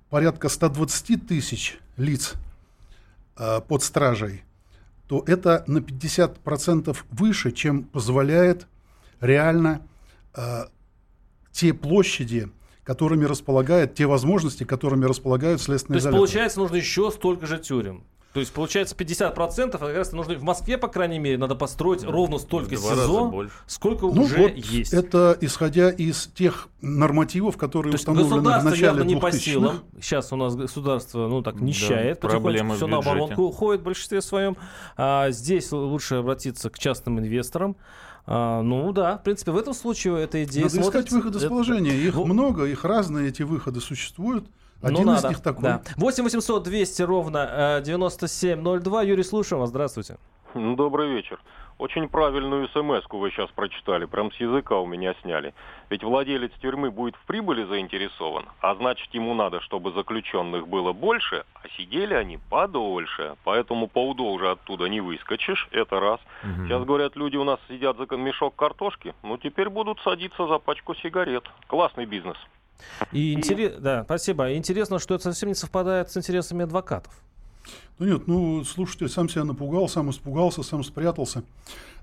порядка 0.08 0.48
120 0.48 1.28
тысяч 1.28 1.78
лиц 1.98 2.34
э, 3.36 3.60
под 3.60 3.82
стражей, 3.82 4.42
то 5.08 5.22
это 5.26 5.64
на 5.66 5.78
50% 5.78 6.96
выше, 7.10 7.52
чем 7.52 7.84
позволяет 7.84 8.66
реально 9.20 9.82
э, 10.34 10.64
те 11.52 11.74
площади, 11.74 12.50
которыми 12.88 13.26
располагает, 13.26 13.94
те 13.94 14.06
возможности, 14.06 14.64
которыми 14.64 15.04
располагают 15.04 15.60
следственные 15.60 16.00
То 16.00 16.08
есть, 16.08 16.18
получается, 16.18 16.58
нужно 16.58 16.76
еще 16.76 17.10
столько 17.10 17.46
же 17.46 17.58
тюрем. 17.58 18.04
То 18.32 18.40
есть 18.40 18.50
получается 18.50 18.96
50%, 18.96 19.74
а 19.74 19.78
как 19.78 19.94
раз 19.94 20.12
нужно 20.12 20.36
в 20.36 20.42
Москве, 20.42 20.78
по 20.78 20.88
крайней 20.88 21.18
мере, 21.18 21.36
надо 21.36 21.54
построить 21.54 22.02
ровно 22.02 22.38
столько 22.38 22.76
Два 22.76 22.94
СИЗО, 22.94 23.48
сколько 23.66 24.06
ну, 24.06 24.22
уже 24.22 24.38
вот 24.38 24.52
есть. 24.52 24.94
Это 24.94 25.36
исходя 25.42 25.90
из 25.90 26.28
тех 26.28 26.68
нормативов, 26.80 27.58
которые 27.58 27.92
То 27.92 27.96
установлены 27.96 28.58
в 28.58 28.64
начале 28.64 29.04
не 29.04 29.16
по 29.16 29.32
силам. 29.32 29.80
Сейчас 30.00 30.32
у 30.32 30.36
нас 30.36 30.56
государство, 30.56 31.28
ну 31.28 31.42
так, 31.42 31.60
нищает, 31.60 32.20
да, 32.22 32.28
потихоньку 32.28 32.74
все 32.74 32.86
на 32.86 32.98
оборонку 32.98 33.42
уходит 33.42 33.82
в 33.82 33.84
большинстве 33.84 34.22
своем. 34.22 34.56
А 34.96 35.30
здесь 35.30 35.70
лучше 35.72 36.14
обратиться 36.14 36.70
к 36.70 36.78
частным 36.78 37.18
инвесторам. 37.18 37.76
А, 38.30 38.60
ну 38.60 38.92
да, 38.92 39.16
в 39.16 39.22
принципе, 39.22 39.52
в 39.52 39.56
этом 39.56 39.72
случае 39.72 40.22
эта 40.22 40.44
идея 40.44 40.64
Надо 40.64 40.74
смотрится... 40.74 40.98
искать 40.98 41.12
выход 41.12 41.36
из 41.36 41.48
положения. 41.48 41.96
Их 41.96 42.14
ну... 42.14 42.26
много, 42.26 42.64
их 42.64 42.84
разные, 42.84 43.28
эти 43.28 43.42
выходы 43.42 43.80
существуют. 43.80 44.44
Один 44.82 45.06
ну, 45.06 45.14
из 45.14 45.22
надо, 45.22 45.28
них 45.28 45.40
такой. 45.40 45.62
Да. 45.62 45.82
8 45.96 46.24
800 46.24 46.62
200 46.62 47.02
ровно 47.02 47.82
9702. 47.84 49.02
Э, 49.02 49.06
Юрий, 49.06 49.22
слушаем 49.22 49.60
вас. 49.60 49.70
Здравствуйте. 49.70 50.18
Добрый 50.54 51.14
вечер. 51.14 51.40
Очень 51.78 52.08
правильную 52.08 52.68
смс 52.68 53.04
вы 53.08 53.30
сейчас 53.30 53.50
прочитали, 53.50 54.04
прям 54.04 54.32
с 54.32 54.36
языка 54.36 54.78
у 54.78 54.86
меня 54.86 55.14
сняли. 55.22 55.54
Ведь 55.90 56.02
владелец 56.02 56.50
тюрьмы 56.60 56.90
будет 56.90 57.14
в 57.14 57.24
прибыли 57.24 57.64
заинтересован, 57.64 58.46
а 58.60 58.74
значит 58.74 59.14
ему 59.14 59.32
надо, 59.34 59.60
чтобы 59.60 59.92
заключенных 59.92 60.66
было 60.66 60.92
больше, 60.92 61.44
а 61.54 61.68
сидели 61.76 62.14
они 62.14 62.38
подольше. 62.50 63.36
Поэтому 63.44 63.86
поудолже 63.86 64.50
оттуда 64.50 64.88
не 64.88 65.00
выскочишь, 65.00 65.68
это 65.70 66.00
раз. 66.00 66.20
Угу. 66.42 66.66
Сейчас 66.66 66.84
говорят, 66.84 67.14
люди 67.14 67.36
у 67.36 67.44
нас 67.44 67.60
сидят 67.68 67.96
за 67.96 68.16
мешок 68.16 68.56
картошки, 68.56 69.14
ну 69.22 69.38
теперь 69.38 69.68
будут 69.68 70.00
садиться 70.00 70.48
за 70.48 70.58
пачку 70.58 70.96
сигарет. 70.96 71.44
Классный 71.68 72.06
бизнес. 72.06 72.36
И, 73.12 73.34
интерес... 73.34 73.76
да, 73.78 74.04
спасибо. 74.04 74.52
Интересно, 74.54 74.98
что 74.98 75.14
это 75.14 75.24
совсем 75.24 75.48
не 75.48 75.54
совпадает 75.54 76.10
с 76.10 76.16
интересами 76.16 76.64
адвокатов. 76.64 77.12
Ну 77.98 78.06
нет, 78.06 78.28
ну 78.28 78.64
слушатель 78.64 79.08
сам 79.08 79.28
себя 79.28 79.44
напугал, 79.44 79.88
сам 79.88 80.10
испугался, 80.10 80.62
сам 80.62 80.84
спрятался. 80.84 81.42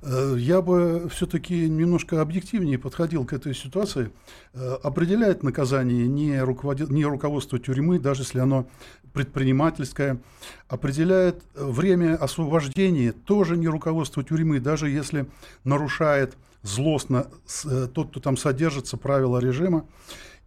Э, 0.02 0.36
я 0.38 0.62
бы 0.62 1.08
все-таки 1.10 1.70
немножко 1.70 2.22
объективнее 2.22 2.78
подходил 2.78 3.26
к 3.26 3.32
этой 3.32 3.56
ситуации. 3.56 4.12
Э, 4.54 4.76
определяет 4.84 5.42
наказание 5.42 6.08
не, 6.08 6.40
руководит, 6.42 6.90
не 6.90 7.06
руководство 7.06 7.60
тюрьмы, 7.60 8.00
даже 8.00 8.24
если 8.24 8.40
оно 8.40 8.68
предпринимательское. 9.14 10.20
Определяет 10.68 11.44
время 11.56 12.16
освобождения 12.16 13.14
тоже 13.14 13.56
не 13.56 13.68
руководство 13.68 14.24
тюрьмы, 14.24 14.60
даже 14.60 14.90
если 14.90 15.28
нарушает 15.64 16.36
злостно 16.62 17.28
э, 17.66 17.88
тот, 17.94 18.10
кто 18.10 18.20
там 18.20 18.38
содержится, 18.38 18.98
правила 18.98 19.40
режима. 19.40 19.86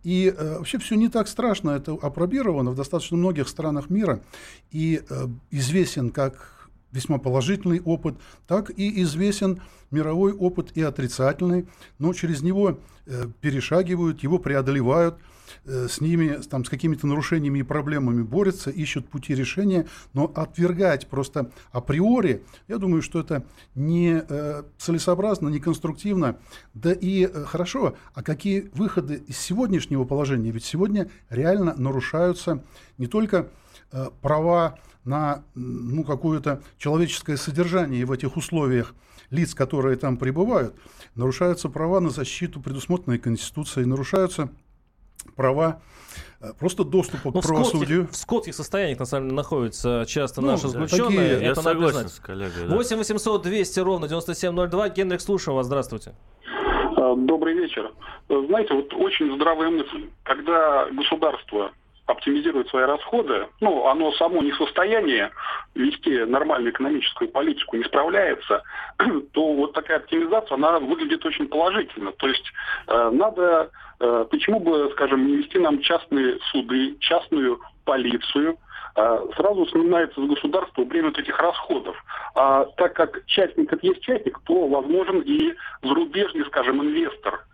И 0.04 0.32
э, 0.36 0.58
вообще 0.58 0.78
все 0.78 0.94
не 0.94 1.08
так 1.08 1.28
страшно, 1.28 1.70
это 1.70 1.92
опробировано 1.92 2.70
в 2.70 2.76
достаточно 2.76 3.16
многих 3.16 3.48
странах 3.48 3.90
мира. 3.90 4.22
И 4.70 5.02
э, 5.08 5.26
известен 5.50 6.10
как 6.10 6.70
весьма 6.92 7.18
положительный 7.18 7.80
опыт, 7.80 8.16
так 8.46 8.70
и 8.70 9.02
известен 9.02 9.60
мировой 9.90 10.32
опыт 10.32 10.72
и 10.74 10.82
отрицательный, 10.82 11.66
но 11.98 12.12
через 12.12 12.42
него 12.42 12.78
э, 13.06 13.26
перешагивают, 13.40 14.22
его 14.22 14.38
преодолевают– 14.38 15.18
с 15.64 16.00
ними, 16.00 16.40
там, 16.48 16.64
с 16.64 16.68
какими-то 16.68 17.06
нарушениями 17.06 17.60
и 17.60 17.62
проблемами 17.62 18.22
борются, 18.22 18.70
ищут 18.70 19.08
пути 19.08 19.34
решения, 19.34 19.86
но 20.12 20.24
отвергать 20.34 21.06
просто 21.08 21.50
априори, 21.72 22.42
я 22.68 22.78
думаю, 22.78 23.02
что 23.02 23.20
это 23.20 23.44
не 23.74 24.22
э, 24.28 24.62
целесообразно, 24.78 25.48
не 25.48 25.60
конструктивно. 25.60 26.38
Да 26.74 26.92
и 26.92 27.26
э, 27.26 27.44
хорошо, 27.44 27.96
а 28.14 28.22
какие 28.22 28.70
выходы 28.74 29.22
из 29.26 29.38
сегодняшнего 29.38 30.04
положения? 30.04 30.50
Ведь 30.50 30.64
сегодня 30.64 31.10
реально 31.30 31.74
нарушаются 31.76 32.62
не 32.98 33.06
только 33.06 33.48
э, 33.92 34.06
права 34.20 34.78
на 35.04 35.44
ну, 35.54 36.04
какое-то 36.04 36.62
человеческое 36.76 37.36
содержание 37.36 38.04
в 38.04 38.12
этих 38.12 38.36
условиях 38.36 38.94
лиц, 39.30 39.54
которые 39.54 39.96
там 39.96 40.16
пребывают, 40.16 40.74
нарушаются 41.14 41.68
права 41.68 42.00
на 42.00 42.10
защиту, 42.10 42.60
предусмотренные 42.60 43.18
Конституцией, 43.18 43.86
нарушаются 43.86 44.50
права 45.34 45.80
э, 46.40 46.52
просто 46.58 46.84
доступа 46.84 47.30
Но 47.32 47.40
к 47.40 47.46
правосудию. 47.46 48.08
В 48.10 48.16
скотских 48.16 48.54
состояниях, 48.54 48.98
на 48.98 49.06
самом 49.06 49.28
деле, 49.28 49.36
находятся 49.36 50.04
часто 50.06 50.40
ну, 50.40 50.48
наши 50.48 50.68
заключенные. 50.68 51.34
Такие, 51.34 51.48
я 51.48 51.54
согласен 51.54 52.08
с 52.08 52.18
коллегой. 52.20 52.68
Да. 52.68 52.74
8 52.74 52.96
800 52.96 53.42
200 53.42 53.80
ровно 53.80 54.08
9702. 54.08 54.88
Генрих, 54.90 55.20
слушаю 55.20 55.54
вас. 55.54 55.66
Здравствуйте. 55.66 56.14
А, 56.96 57.14
добрый 57.14 57.54
вечер. 57.54 57.92
Знаете, 58.28 58.74
вот 58.74 58.92
очень 58.94 59.34
здравая 59.34 59.70
мысль. 59.70 60.08
Когда 60.24 60.86
государство 60.90 61.72
оптимизирует 62.06 62.68
свои 62.68 62.84
расходы, 62.84 63.48
ну, 63.60 63.86
оно 63.86 64.12
само 64.12 64.42
не 64.42 64.50
в 64.52 64.56
состоянии 64.56 65.28
вести 65.78 66.24
нормальную 66.24 66.72
экономическую 66.72 67.30
политику, 67.30 67.76
не 67.76 67.84
справляется, 67.84 68.62
то 69.32 69.54
вот 69.54 69.72
такая 69.72 69.98
оптимизация, 69.98 70.56
она 70.56 70.78
выглядит 70.78 71.24
очень 71.24 71.48
положительно. 71.48 72.12
То 72.12 72.28
есть 72.28 72.44
э, 72.88 73.10
надо 73.12 73.70
Э, 74.00 74.26
почему 74.30 74.60
бы, 74.60 74.90
скажем, 74.92 75.26
не 75.26 75.36
вести 75.36 75.58
нам 75.58 75.80
частные 75.80 76.38
суды, 76.50 76.96
частную 77.00 77.60
полицию, 77.84 78.56
э, 78.94 79.26
сразу 79.36 79.64
вспоминается 79.64 80.20
с 80.20 80.28
государства 80.28 80.84
время 80.84 81.10
этих 81.10 81.36
расходов. 81.38 81.96
А 82.34 82.64
так 82.76 82.94
как 82.94 83.24
частник 83.26 83.72
это 83.72 83.84
есть 83.86 84.00
частник, 84.02 84.38
то 84.44 84.68
возможен 84.68 85.20
и 85.20 85.54
зарубежный, 85.82 86.44
скажем, 86.46 86.82
инвестор. 86.82 87.44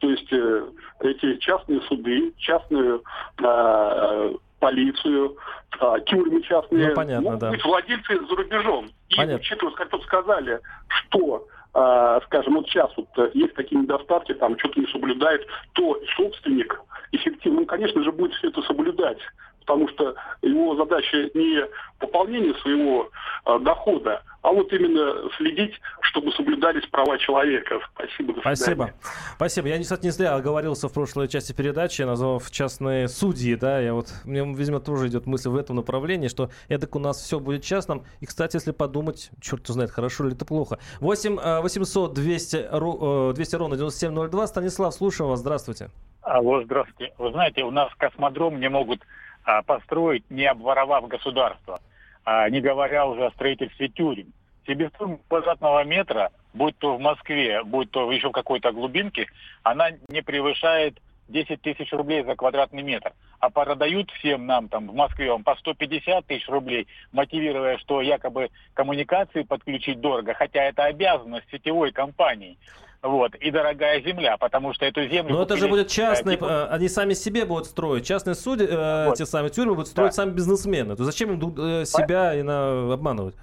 То 0.00 0.10
есть 0.10 0.30
э, 0.30 0.66
эти 1.00 1.36
частные 1.36 1.80
суды, 1.82 2.34
частную 2.36 3.02
э, 3.42 4.34
полицию, 4.64 5.36
э, 5.78 5.96
тюрьмы 6.06 6.40
частные 6.40 6.88
ну, 6.88 6.94
понятно, 6.94 7.20
могут 7.22 7.40
да. 7.40 7.50
быть 7.50 7.62
владельцы 7.62 8.18
за 8.26 8.34
рубежом. 8.34 8.86
И 9.10 9.16
понятно. 9.16 9.36
учитывая, 9.36 9.74
как 9.74 9.90
тут 9.90 10.02
сказали, 10.04 10.58
что 10.88 11.46
а, 11.74 12.20
скажем, 12.26 12.54
вот 12.54 12.66
сейчас 12.68 12.90
вот 12.96 13.08
э, 13.18 13.30
есть 13.34 13.52
такие 13.54 13.78
недостатки, 13.78 14.32
там 14.34 14.58
что-то 14.58 14.80
не 14.80 14.86
соблюдает, 14.86 15.46
то 15.74 16.00
собственник 16.16 16.80
эффективно, 17.12 17.60
ну, 17.60 17.66
конечно 17.66 18.02
же, 18.02 18.10
будет 18.12 18.32
все 18.34 18.48
это 18.48 18.62
соблюдать. 18.62 19.18
Потому 19.64 19.88
что 19.88 20.14
его 20.42 20.76
задача 20.76 21.30
не 21.34 21.64
пополнение 21.98 22.54
своего 22.56 23.08
э, 23.46 23.58
дохода, 23.60 24.22
а 24.42 24.52
вот 24.52 24.70
именно 24.72 25.30
следить, 25.38 25.72
чтобы 26.02 26.30
соблюдались 26.32 26.86
права 26.88 27.16
человека. 27.18 27.80
Спасибо. 27.94 28.34
До 28.34 28.40
Спасибо. 28.40 28.90
Спасибо. 29.36 29.68
Я, 29.68 29.80
кстати, 29.80 30.04
не 30.04 30.10
зря 30.10 30.34
оговорился 30.34 30.88
в 30.88 30.92
прошлой 30.92 31.28
части 31.28 31.52
передачи, 31.52 32.02
назвав 32.02 32.50
частные 32.50 33.08
судьи, 33.08 33.54
да, 33.54 33.80
я 33.80 33.94
вот, 33.94 34.08
мне, 34.24 34.40
видимо, 34.40 34.80
тоже 34.80 35.08
идет 35.08 35.26
мысль 35.26 35.48
в 35.48 35.56
этом 35.56 35.76
направлении, 35.76 36.28
что 36.28 36.50
эдак 36.68 36.94
у 36.94 36.98
нас 36.98 37.22
все 37.22 37.40
будет 37.40 37.64
частным. 37.64 38.04
И, 38.20 38.26
кстати, 38.26 38.56
если 38.56 38.72
подумать, 38.72 39.30
черт 39.40 39.66
знает, 39.66 39.90
хорошо 39.90 40.24
ли 40.24 40.34
это 40.34 40.44
плохо. 40.44 40.78
8 41.00 41.62
800 41.62 42.12
200, 42.12 43.32
200 43.34 43.56
ровно 43.56 43.76
9702. 43.76 44.46
Станислав, 44.46 44.94
слушаю 44.94 45.30
вас. 45.30 45.40
Здравствуйте. 45.40 45.88
Алло, 46.20 46.62
здравствуйте. 46.62 47.14
Вы 47.18 47.32
знаете, 47.32 47.62
у 47.64 47.70
нас 47.70 47.90
космодром 47.96 48.58
не 48.58 48.68
могут 48.68 49.00
а, 49.44 49.62
построить, 49.62 50.28
не 50.30 50.46
обворовав 50.46 51.08
государство 51.08 51.80
а 52.24 52.48
не 52.48 52.60
говоря 52.60 53.06
уже 53.06 53.26
о 53.26 53.30
строительстве 53.32 53.88
тюрем. 53.88 54.32
Себестоимость 54.66 55.22
квадратного 55.28 55.84
метра, 55.84 56.30
будь 56.54 56.76
то 56.78 56.96
в 56.96 57.00
Москве, 57.00 57.62
будь 57.64 57.90
то 57.90 58.10
еще 58.10 58.28
в 58.28 58.32
какой-то 58.32 58.72
глубинке, 58.72 59.26
она 59.62 59.90
не 60.08 60.22
превышает 60.22 60.98
10 61.28 61.60
тысяч 61.60 61.92
рублей 61.92 62.24
за 62.24 62.34
квадратный 62.34 62.82
метр. 62.82 63.12
А 63.40 63.50
продают 63.50 64.10
всем 64.12 64.46
нам 64.46 64.68
там 64.68 64.88
в 64.88 64.94
Москве 64.94 65.30
он 65.30 65.42
по 65.42 65.54
150 65.56 66.26
тысяч 66.26 66.48
рублей, 66.48 66.86
мотивируя, 67.12 67.76
что 67.76 68.00
якобы 68.00 68.50
коммуникации 68.72 69.42
подключить 69.42 70.00
дорого, 70.00 70.32
хотя 70.32 70.64
это 70.64 70.84
обязанность 70.84 71.50
сетевой 71.50 71.92
компании 71.92 72.56
вот, 73.04 73.34
и 73.34 73.50
дорогая 73.50 74.00
земля, 74.00 74.38
потому 74.38 74.72
что 74.72 74.86
эту 74.86 75.06
землю... 75.06 75.34
Но 75.34 75.42
это 75.42 75.58
же 75.58 75.68
будет 75.68 75.88
частные, 75.88 76.38
э, 76.40 76.66
они 76.70 76.88
сами 76.88 77.12
себе 77.12 77.44
будут 77.44 77.66
строить, 77.66 78.06
частные 78.06 78.34
судьи, 78.34 78.66
э, 78.66 79.06
вот. 79.06 79.16
те 79.16 79.26
самые 79.26 79.50
тюрьмы 79.50 79.74
будут 79.74 79.88
строить 79.88 80.12
да. 80.12 80.16
сами 80.16 80.30
бизнесмены. 80.30 80.96
То 80.96 81.04
зачем 81.04 81.30
им 81.32 81.54
э, 81.58 81.84
себя 81.84 82.34
и 82.34 82.40
на, 82.42 82.94
обманывать? 82.94 83.34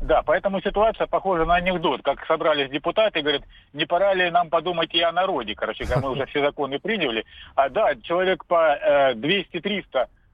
Да, 0.00 0.22
поэтому 0.22 0.60
ситуация 0.60 1.06
похожа 1.06 1.44
на 1.44 1.54
анекдот. 1.54 2.02
Как 2.02 2.26
собрались 2.26 2.70
депутаты 2.70 3.20
и 3.20 3.22
говорят, 3.22 3.42
не 3.72 3.86
пора 3.86 4.14
ли 4.14 4.28
нам 4.32 4.50
подумать 4.50 4.92
и 4.94 5.00
о 5.00 5.12
народе, 5.12 5.54
короче, 5.54 5.86
мы 6.02 6.10
уже 6.10 6.26
все 6.26 6.40
законы 6.40 6.80
приняли. 6.80 7.24
А 7.54 7.68
да, 7.68 7.94
человек 8.02 8.44
по 8.46 8.74
э, 8.74 9.14
200-300 9.14 9.84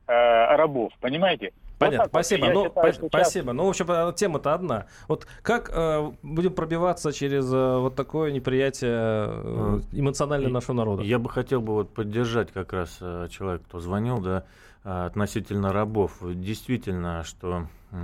э, 0.06 0.56
рабов, 0.56 0.94
понимаете? 1.02 1.52
Понятно, 1.78 2.04
вот 2.04 2.10
спасибо. 2.10 2.46
Ну, 2.52 2.64
считаю, 2.64 2.94
по- 2.94 3.08
спасибо. 3.08 3.52
Ну, 3.52 3.66
в 3.66 3.68
общем, 3.68 3.86
э, 3.88 4.12
тема-то 4.14 4.54
одна. 4.54 4.86
Вот 5.06 5.26
как 5.42 5.70
э, 5.72 6.12
будем 6.22 6.52
пробиваться 6.52 7.12
через 7.12 7.52
э, 7.52 7.78
вот 7.78 7.94
такое 7.94 8.32
неприятие 8.32 8.90
э, 8.96 9.80
эмоционально 9.92 10.48
нашего 10.48 10.76
народа? 10.76 11.02
Я 11.02 11.18
бы 11.18 11.28
хотел 11.30 11.60
бы 11.60 11.74
вот 11.74 11.94
поддержать 11.94 12.52
как 12.52 12.72
раз 12.72 12.98
э, 13.00 13.28
человек, 13.30 13.62
кто 13.66 13.80
звонил, 13.80 14.18
да, 14.18 14.44
э, 14.84 15.06
относительно 15.06 15.72
рабов. 15.72 16.18
Действительно, 16.22 17.22
что 17.24 17.68
э, 17.92 17.96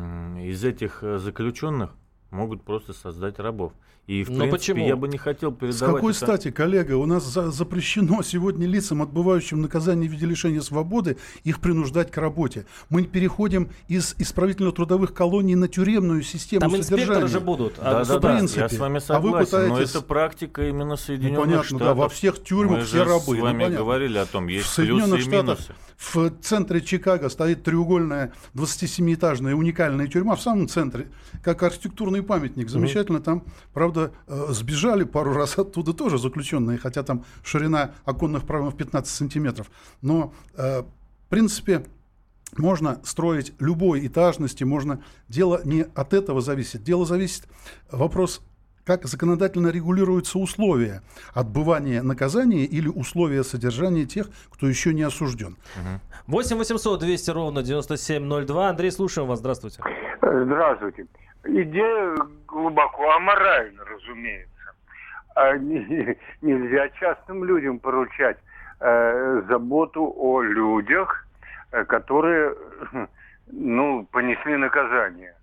из 0.45 0.65
этих 0.65 1.03
э, 1.03 1.19
заключенных 1.19 1.91
могут 2.31 2.63
просто 2.63 2.93
создать 2.93 3.39
рабов. 3.39 3.73
И, 4.07 4.23
в 4.23 4.31
Но 4.31 4.41
принципе, 4.41 4.75
почему? 4.75 4.87
я 4.87 4.97
бы 4.97 5.09
не 5.09 5.17
хотел 5.17 5.51
передавать... 5.51 5.77
С 5.77 5.81
какой 5.81 6.13
это... 6.13 6.25
стати, 6.25 6.51
коллега, 6.51 6.95
у 6.97 7.07
нас 7.07 7.25
за 7.25 7.51
запрещено 7.51 8.23
сегодня 8.23 8.67
лицам, 8.67 9.01
отбывающим 9.01 9.63
наказание 9.63 10.11
в 10.11 10.13
виде 10.13 10.27
лишения 10.27 10.61
свободы, 10.61 11.17
их 11.43 11.61
принуждать 11.61 12.11
к 12.11 12.19
работе. 12.19 12.67
Мы 12.91 13.05
переходим 13.05 13.71
из 13.89 14.15
исправительно-трудовых 14.19 15.15
колоний 15.15 15.55
на 15.55 15.69
тюремную 15.69 16.23
систему 16.23 16.61
Там 16.61 16.83
содержания. 16.83 17.29
же 17.29 17.41
будут. 17.41 17.75
А, 17.79 18.05
да, 18.05 18.05
да, 18.05 18.19
да, 18.19 18.37
принципе. 18.37 18.61
я 18.61 18.69
с 18.69 18.77
вами 18.77 18.99
согласен, 18.99 19.29
а 19.29 19.39
вы 19.39 19.45
пытаетесь... 19.45 19.71
но 19.71 19.81
это 19.81 20.01
практика 20.03 20.69
именно 20.69 20.97
Соединенных 20.97 21.39
ну, 21.39 21.45
понятно, 21.45 21.65
Штатов. 21.65 21.87
Да, 21.87 21.95
во 21.95 22.09
всех 22.11 22.43
тюрьмах 22.43 22.81
Мы 22.81 22.85
все 22.85 23.05
рабы. 23.05 23.23
Мы 23.29 23.37
с 23.39 23.41
вами 23.41 23.67
ну, 23.69 23.77
говорили 23.79 24.19
о 24.19 24.27
том, 24.27 24.49
есть 24.49 24.67
в 24.67 24.71
Соединенных 24.71 25.15
плюсы 25.15 25.31
и 25.31 25.33
минусы. 25.33 25.63
Штатах 25.63 25.77
в 25.97 26.31
центре 26.41 26.81
Чикаго 26.81 27.29
стоит 27.29 27.63
треугольная 27.63 28.33
27-этажная 28.55 29.55
уникальная 29.55 30.07
тюрьма, 30.07 30.37
в 30.37 30.43
самом 30.43 30.69
центре, 30.69 31.09
как 31.43 31.63
архитектурный 31.63 32.23
памятник. 32.23 32.69
Замечательно. 32.69 33.21
Там, 33.21 33.45
правда, 33.73 33.94
э, 34.27 34.47
сбежали 34.51 35.05
пару 35.05 35.33
раз 35.33 35.59
оттуда 35.59 35.93
тоже 35.93 36.19
заключенные, 36.19 36.79
хотя 36.79 37.03
там 37.03 37.25
ширина 37.43 37.93
оконных 38.05 38.47
проемов 38.47 38.77
15 38.77 39.13
сантиметров. 39.15 39.71
Но, 40.03 40.33
э, 40.57 40.83
в 40.83 41.29
принципе, 41.29 41.85
можно 42.57 43.01
строить 43.05 43.53
любой 43.59 44.07
этажности, 44.07 44.65
можно... 44.65 45.03
Дело 45.29 45.61
не 45.65 45.87
от 45.95 46.15
этого 46.15 46.41
зависит. 46.41 46.83
Дело 46.83 47.05
зависит... 47.07 47.45
Вопрос 47.91 48.41
как 48.85 49.07
законодательно 49.07 49.69
регулируются 49.69 50.39
условия 50.39 51.03
отбывания 51.33 52.03
наказания 52.03 52.65
или 52.65 52.89
условия 52.89 53.43
содержания 53.43 54.05
тех, 54.05 54.29
кто 54.51 54.69
еще 54.69 54.93
не 54.93 55.03
осужден. 55.03 55.57
8 56.27 56.57
800 56.57 57.01
200 57.01 57.31
ровно 57.31 57.63
9702. 57.63 58.69
Андрей, 58.69 58.91
слушаем 58.91 59.29
вас. 59.29 59.39
Здравствуйте. 59.39 59.83
Здравствуйте. 60.21 61.07
Идея 61.47 62.17
глубоко 62.47 63.11
аморальна, 63.13 63.85
разумеется. 63.85 64.75
А 65.35 65.57
не, 65.57 66.17
нельзя 66.43 66.89
частным 66.91 67.45
людям 67.45 67.79
поручать 67.79 68.39
э, 68.81 69.43
заботу 69.49 70.13
о 70.17 70.41
людях, 70.41 71.27
э, 71.73 71.85
которые 71.85 72.55
ну, 73.49 74.07
понесли 74.11 74.57
наказание. 74.57 75.35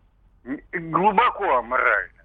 Глубоко 0.73 1.57
аморально. 1.57 2.20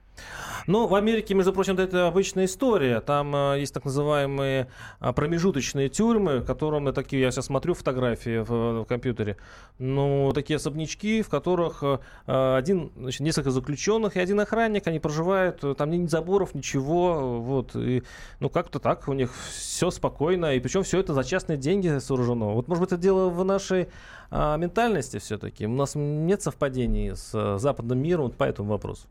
Ну, 0.67 0.87
в 0.87 0.95
Америке, 0.95 1.35
между 1.35 1.53
прочим, 1.53 1.79
это 1.79 2.09
обычная 2.09 2.47
история. 2.47 3.01
Там 3.01 3.35
э, 3.35 3.61
есть 3.61 3.73
так 3.73 3.85
называемые 3.85 4.69
э, 5.01 5.13
промежуточные 5.13 5.89
тюрьмы, 5.89 6.41
которым 6.41 6.93
такие, 6.93 7.23
я 7.23 7.31
сейчас 7.31 7.47
смотрю 7.47 7.75
фотографии 7.75 8.39
в, 8.39 8.83
в 8.83 8.85
компьютере, 8.85 9.37
ну, 9.79 10.33
такие 10.35 10.57
особнячки, 10.57 11.23
в 11.23 11.29
которых 11.29 11.83
э, 11.83 11.99
один, 12.27 12.91
значит, 12.97 13.21
несколько 13.21 13.51
заключенных 13.51 14.17
и 14.17 14.21
один 14.21 14.41
охранник, 14.41 14.87
они 14.87 14.99
проживают, 14.99 15.63
э, 15.63 15.75
там 15.75 15.91
нет 15.91 16.11
заборов, 16.11 16.55
ничего, 16.55 17.41
вот, 17.41 17.77
и, 17.77 18.03
ну, 18.41 18.49
как-то 18.49 18.79
так, 18.81 19.07
у 19.09 19.13
них 19.13 19.33
все 19.51 19.91
спокойно, 19.91 20.55
и 20.55 20.61
причем 20.61 20.83
все 20.83 20.99
это 20.99 21.15
за 21.15 21.23
частные 21.23 21.59
деньги 21.59 21.99
сооружено. 21.99 22.55
Вот, 22.55 22.69
может 22.69 22.83
быть, 22.83 22.93
это 22.93 23.01
дело 23.01 23.29
в 23.29 23.45
нашей 23.45 23.89
э, 24.31 24.57
ментальности 24.59 25.19
все-таки. 25.19 25.67
У 25.67 25.71
нас 25.71 25.93
нет 25.95 26.43
совпадений 26.43 27.15
с 27.15 27.31
э, 27.35 27.59
западным 27.59 27.99
миром 27.99 28.25
вот 28.25 28.37
по 28.37 28.45
этому 28.45 28.71
вопросу. 28.71 29.07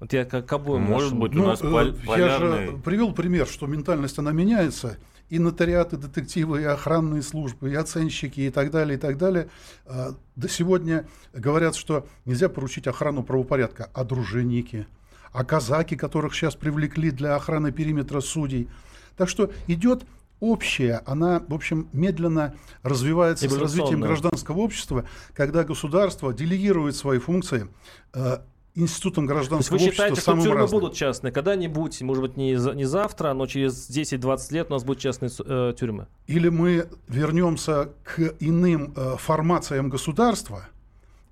Вот 0.00 0.12
я 0.12 0.24
как 0.24 0.52
обоим 0.52 0.82
Может 0.82 1.16
быть, 1.16 1.34
у 1.34 1.38
ну, 1.38 1.46
нас 1.46 1.60
полярный... 1.60 2.06
Я 2.16 2.38
же 2.38 2.78
привел 2.84 3.12
пример, 3.12 3.46
что 3.46 3.66
ментальность, 3.66 4.18
она 4.18 4.32
меняется. 4.32 4.98
И 5.28 5.38
нотариаты, 5.38 5.96
детективы, 5.96 6.62
и 6.62 6.64
охранные 6.64 7.20
службы, 7.22 7.70
и 7.70 7.74
оценщики, 7.74 8.40
и 8.40 8.50
так 8.50 8.70
далее, 8.70 8.96
и 8.96 9.00
так 9.00 9.18
далее. 9.18 9.50
А, 9.84 10.14
до 10.36 10.48
сегодня 10.48 11.06
говорят, 11.34 11.76
что 11.76 12.06
нельзя 12.24 12.48
поручить 12.48 12.86
охрану 12.86 13.22
правопорядка, 13.22 13.90
а 13.92 14.04
дружинники, 14.04 14.86
а 15.32 15.44
казаки, 15.44 15.96
которых 15.96 16.34
сейчас 16.34 16.54
привлекли 16.54 17.10
для 17.10 17.36
охраны 17.36 17.72
периметра 17.72 18.20
судей. 18.20 18.70
Так 19.18 19.28
что 19.28 19.50
идет 19.66 20.04
общая, 20.40 21.02
она, 21.04 21.42
в 21.46 21.52
общем, 21.52 21.88
медленно 21.92 22.54
развивается 22.82 23.48
с 23.50 23.58
развитием 23.58 24.00
гражданского 24.00 24.60
общества, 24.60 25.04
когда 25.34 25.64
государство 25.64 26.32
делегирует 26.32 26.96
свои 26.96 27.18
функции 27.18 27.68
э, 28.14 28.38
институтом 28.78 29.26
гражданского 29.26 29.76
общества. 29.76 29.90
Вы 29.90 29.92
считаете, 29.92 30.20
что 30.20 30.32
тюрьмы 30.32 30.54
разным. 30.54 30.80
будут 30.80 30.96
частные? 30.96 31.32
Когда-нибудь, 31.32 32.00
может 32.02 32.22
быть, 32.22 32.36
не, 32.36 32.52
не 32.74 32.84
завтра, 32.84 33.32
но 33.34 33.46
через 33.46 33.90
10-20 33.90 34.54
лет 34.54 34.70
у 34.70 34.74
нас 34.74 34.84
будут 34.84 35.02
частные 35.02 35.30
э, 35.44 35.72
тюрьмы? 35.78 36.06
Или 36.26 36.48
мы 36.48 36.88
вернемся 37.08 37.90
к 38.04 38.34
иным 38.40 38.94
э, 38.96 39.16
формациям 39.16 39.90
государства, 39.90 40.68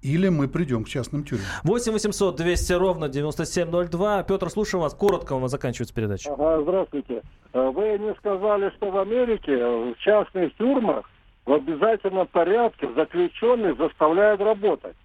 или 0.03 0.29
мы 0.29 0.49
придем 0.49 0.85
к 0.85 0.89
частным 0.89 1.25
тюрьмам. 1.25 1.47
8 1.65 1.93
800 1.93 2.37
200 2.37 2.73
ровно 2.75 3.09
9702. 3.09 4.23
Петр, 4.25 4.51
слушаю 4.51 4.81
вас. 4.81 4.95
Коротко 4.95 5.33
у 5.35 5.41
нас 5.41 5.51
заканчивается 5.51 5.95
передача. 5.95 6.33
Ага, 6.33 6.63
здравствуйте. 6.63 7.23
Э, 7.53 7.71
вы 7.71 7.99
не 7.99 8.15
сказали, 8.17 8.71
что 8.77 8.91
в 8.91 8.99
Америке 8.99 9.57
в 9.57 9.95
частных 9.99 10.55
тюрьмах 10.57 11.09
в 11.45 11.53
обязательном 11.53 12.27
порядке 12.27 12.89
заключенных 12.95 13.79
заставляют 13.79 14.41
работать. 14.41 14.97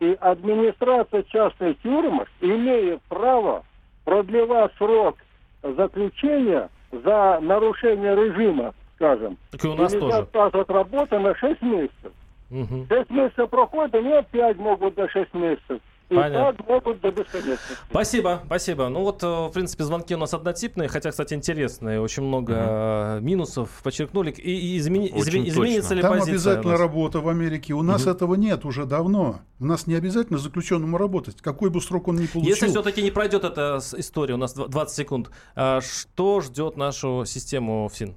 И 0.00 0.16
администрация 0.20 1.24
частных 1.24 1.78
тюрьмах 1.80 2.28
имеет 2.40 3.02
право 3.02 3.64
продлевать 4.04 4.72
срок 4.78 5.16
заключения 5.62 6.70
за 6.92 7.40
нарушение 7.42 8.14
режима, 8.14 8.74
скажем. 8.94 9.36
Так 9.50 9.64
и 9.64 9.68
у 9.68 9.74
нас 9.74 9.92
и 9.92 9.98
тоже. 9.98 10.28
от 10.32 10.70
работы 10.70 11.18
на 11.18 11.34
6 11.34 11.62
месяцев. 11.62 12.12
Угу. 12.50 12.86
6 12.88 13.10
месяцев 13.10 13.50
проходит, 13.50 13.94
они 13.94 14.12
опять 14.12 14.56
могут 14.56 14.94
до 14.94 15.08
6 15.08 15.34
месяцев. 15.34 15.80
И 16.10 16.14
Понятно. 16.14 16.52
так 16.54 16.68
могут 16.68 17.00
до 17.02 17.10
бесконечности. 17.10 17.76
Спасибо, 17.90 18.42
спасибо. 18.46 18.88
Ну 18.88 19.00
вот, 19.02 19.22
э, 19.22 19.26
в 19.26 19.50
принципе, 19.50 19.84
звонки 19.84 20.14
у 20.14 20.18
нас 20.18 20.32
однотипные, 20.32 20.88
хотя, 20.88 21.10
кстати, 21.10 21.34
интересные. 21.34 22.00
Очень 22.00 22.22
много 22.22 23.18
угу. 23.18 23.24
минусов 23.24 23.68
подчеркнули. 23.82 24.30
И, 24.30 24.74
и 24.74 24.78
измени, 24.78 25.08
измени, 25.14 25.50
изменится 25.50 25.94
ли 25.94 26.00
Там 26.00 26.12
позиция? 26.12 26.32
обязательно 26.32 26.78
работа 26.78 27.20
в 27.20 27.28
Америке. 27.28 27.74
У 27.74 27.82
нас 27.82 28.02
угу. 28.02 28.12
этого 28.12 28.34
нет 28.36 28.64
уже 28.64 28.86
давно. 28.86 29.40
У 29.60 29.66
нас 29.66 29.86
не 29.86 29.96
обязательно 29.96 30.38
заключенному 30.38 30.96
работать, 30.96 31.42
какой 31.42 31.68
бы 31.68 31.82
срок 31.82 32.08
он 32.08 32.16
ни 32.16 32.26
получил. 32.26 32.48
Если 32.48 32.68
все-таки 32.68 33.02
не 33.02 33.10
пройдет 33.10 33.44
эта 33.44 33.78
история, 33.96 34.34
у 34.34 34.38
нас 34.38 34.54
20 34.54 34.96
секунд, 34.96 35.30
а 35.54 35.80
что 35.82 36.40
ждет 36.40 36.78
нашу 36.78 37.24
систему 37.26 37.88
ФСИН? 37.92 38.16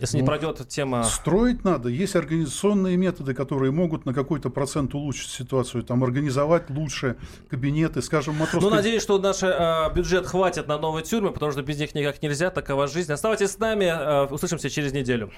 Если 0.00 0.16
не 0.16 0.22
Ну, 0.22 0.26
пройдет 0.26 0.66
тема... 0.68 1.04
Строить 1.04 1.64
надо. 1.64 1.88
Есть 1.88 2.16
организационные 2.16 2.96
методы, 2.96 3.34
которые 3.34 3.70
могут 3.70 4.04
на 4.04 4.12
какой-то 4.12 4.50
процент 4.50 4.94
улучшить 4.94 5.30
ситуацию. 5.30 5.84
Там 5.84 6.02
организовать 6.02 6.70
лучше 6.70 7.16
кабинеты, 7.48 8.02
скажем, 8.02 8.34
матросские... 8.34 8.68
Ну, 8.68 8.74
надеюсь, 8.74 9.02
что 9.02 9.18
наш 9.18 9.42
э, 9.42 9.92
бюджет 9.94 10.26
хватит 10.26 10.66
на 10.66 10.78
новые 10.78 11.04
тюрьмы, 11.04 11.30
потому 11.30 11.52
что 11.52 11.62
без 11.62 11.78
них 11.78 11.94
никак 11.94 12.20
нельзя, 12.22 12.50
такова 12.50 12.88
жизнь. 12.88 13.12
Оставайтесь 13.12 13.52
с 13.52 13.58
нами, 13.58 13.84
э, 13.84 14.26
услышимся 14.26 14.70
через 14.70 14.92
неделю. 14.92 15.30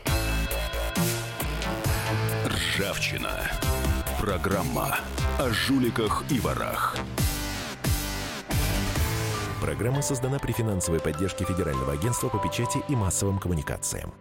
Ржавчина. 2.46 3.50
Программа 4.18 4.96
о 5.38 5.50
жуликах 5.50 6.24
и 6.30 6.40
ворах. 6.40 6.96
Программа 9.60 10.00
создана 10.00 10.38
при 10.38 10.52
финансовой 10.52 11.00
поддержке 11.00 11.44
Федерального 11.44 11.92
агентства 11.92 12.28
по 12.28 12.38
печати 12.38 12.78
и 12.88 12.96
массовым 12.96 13.38
коммуникациям. 13.38 14.14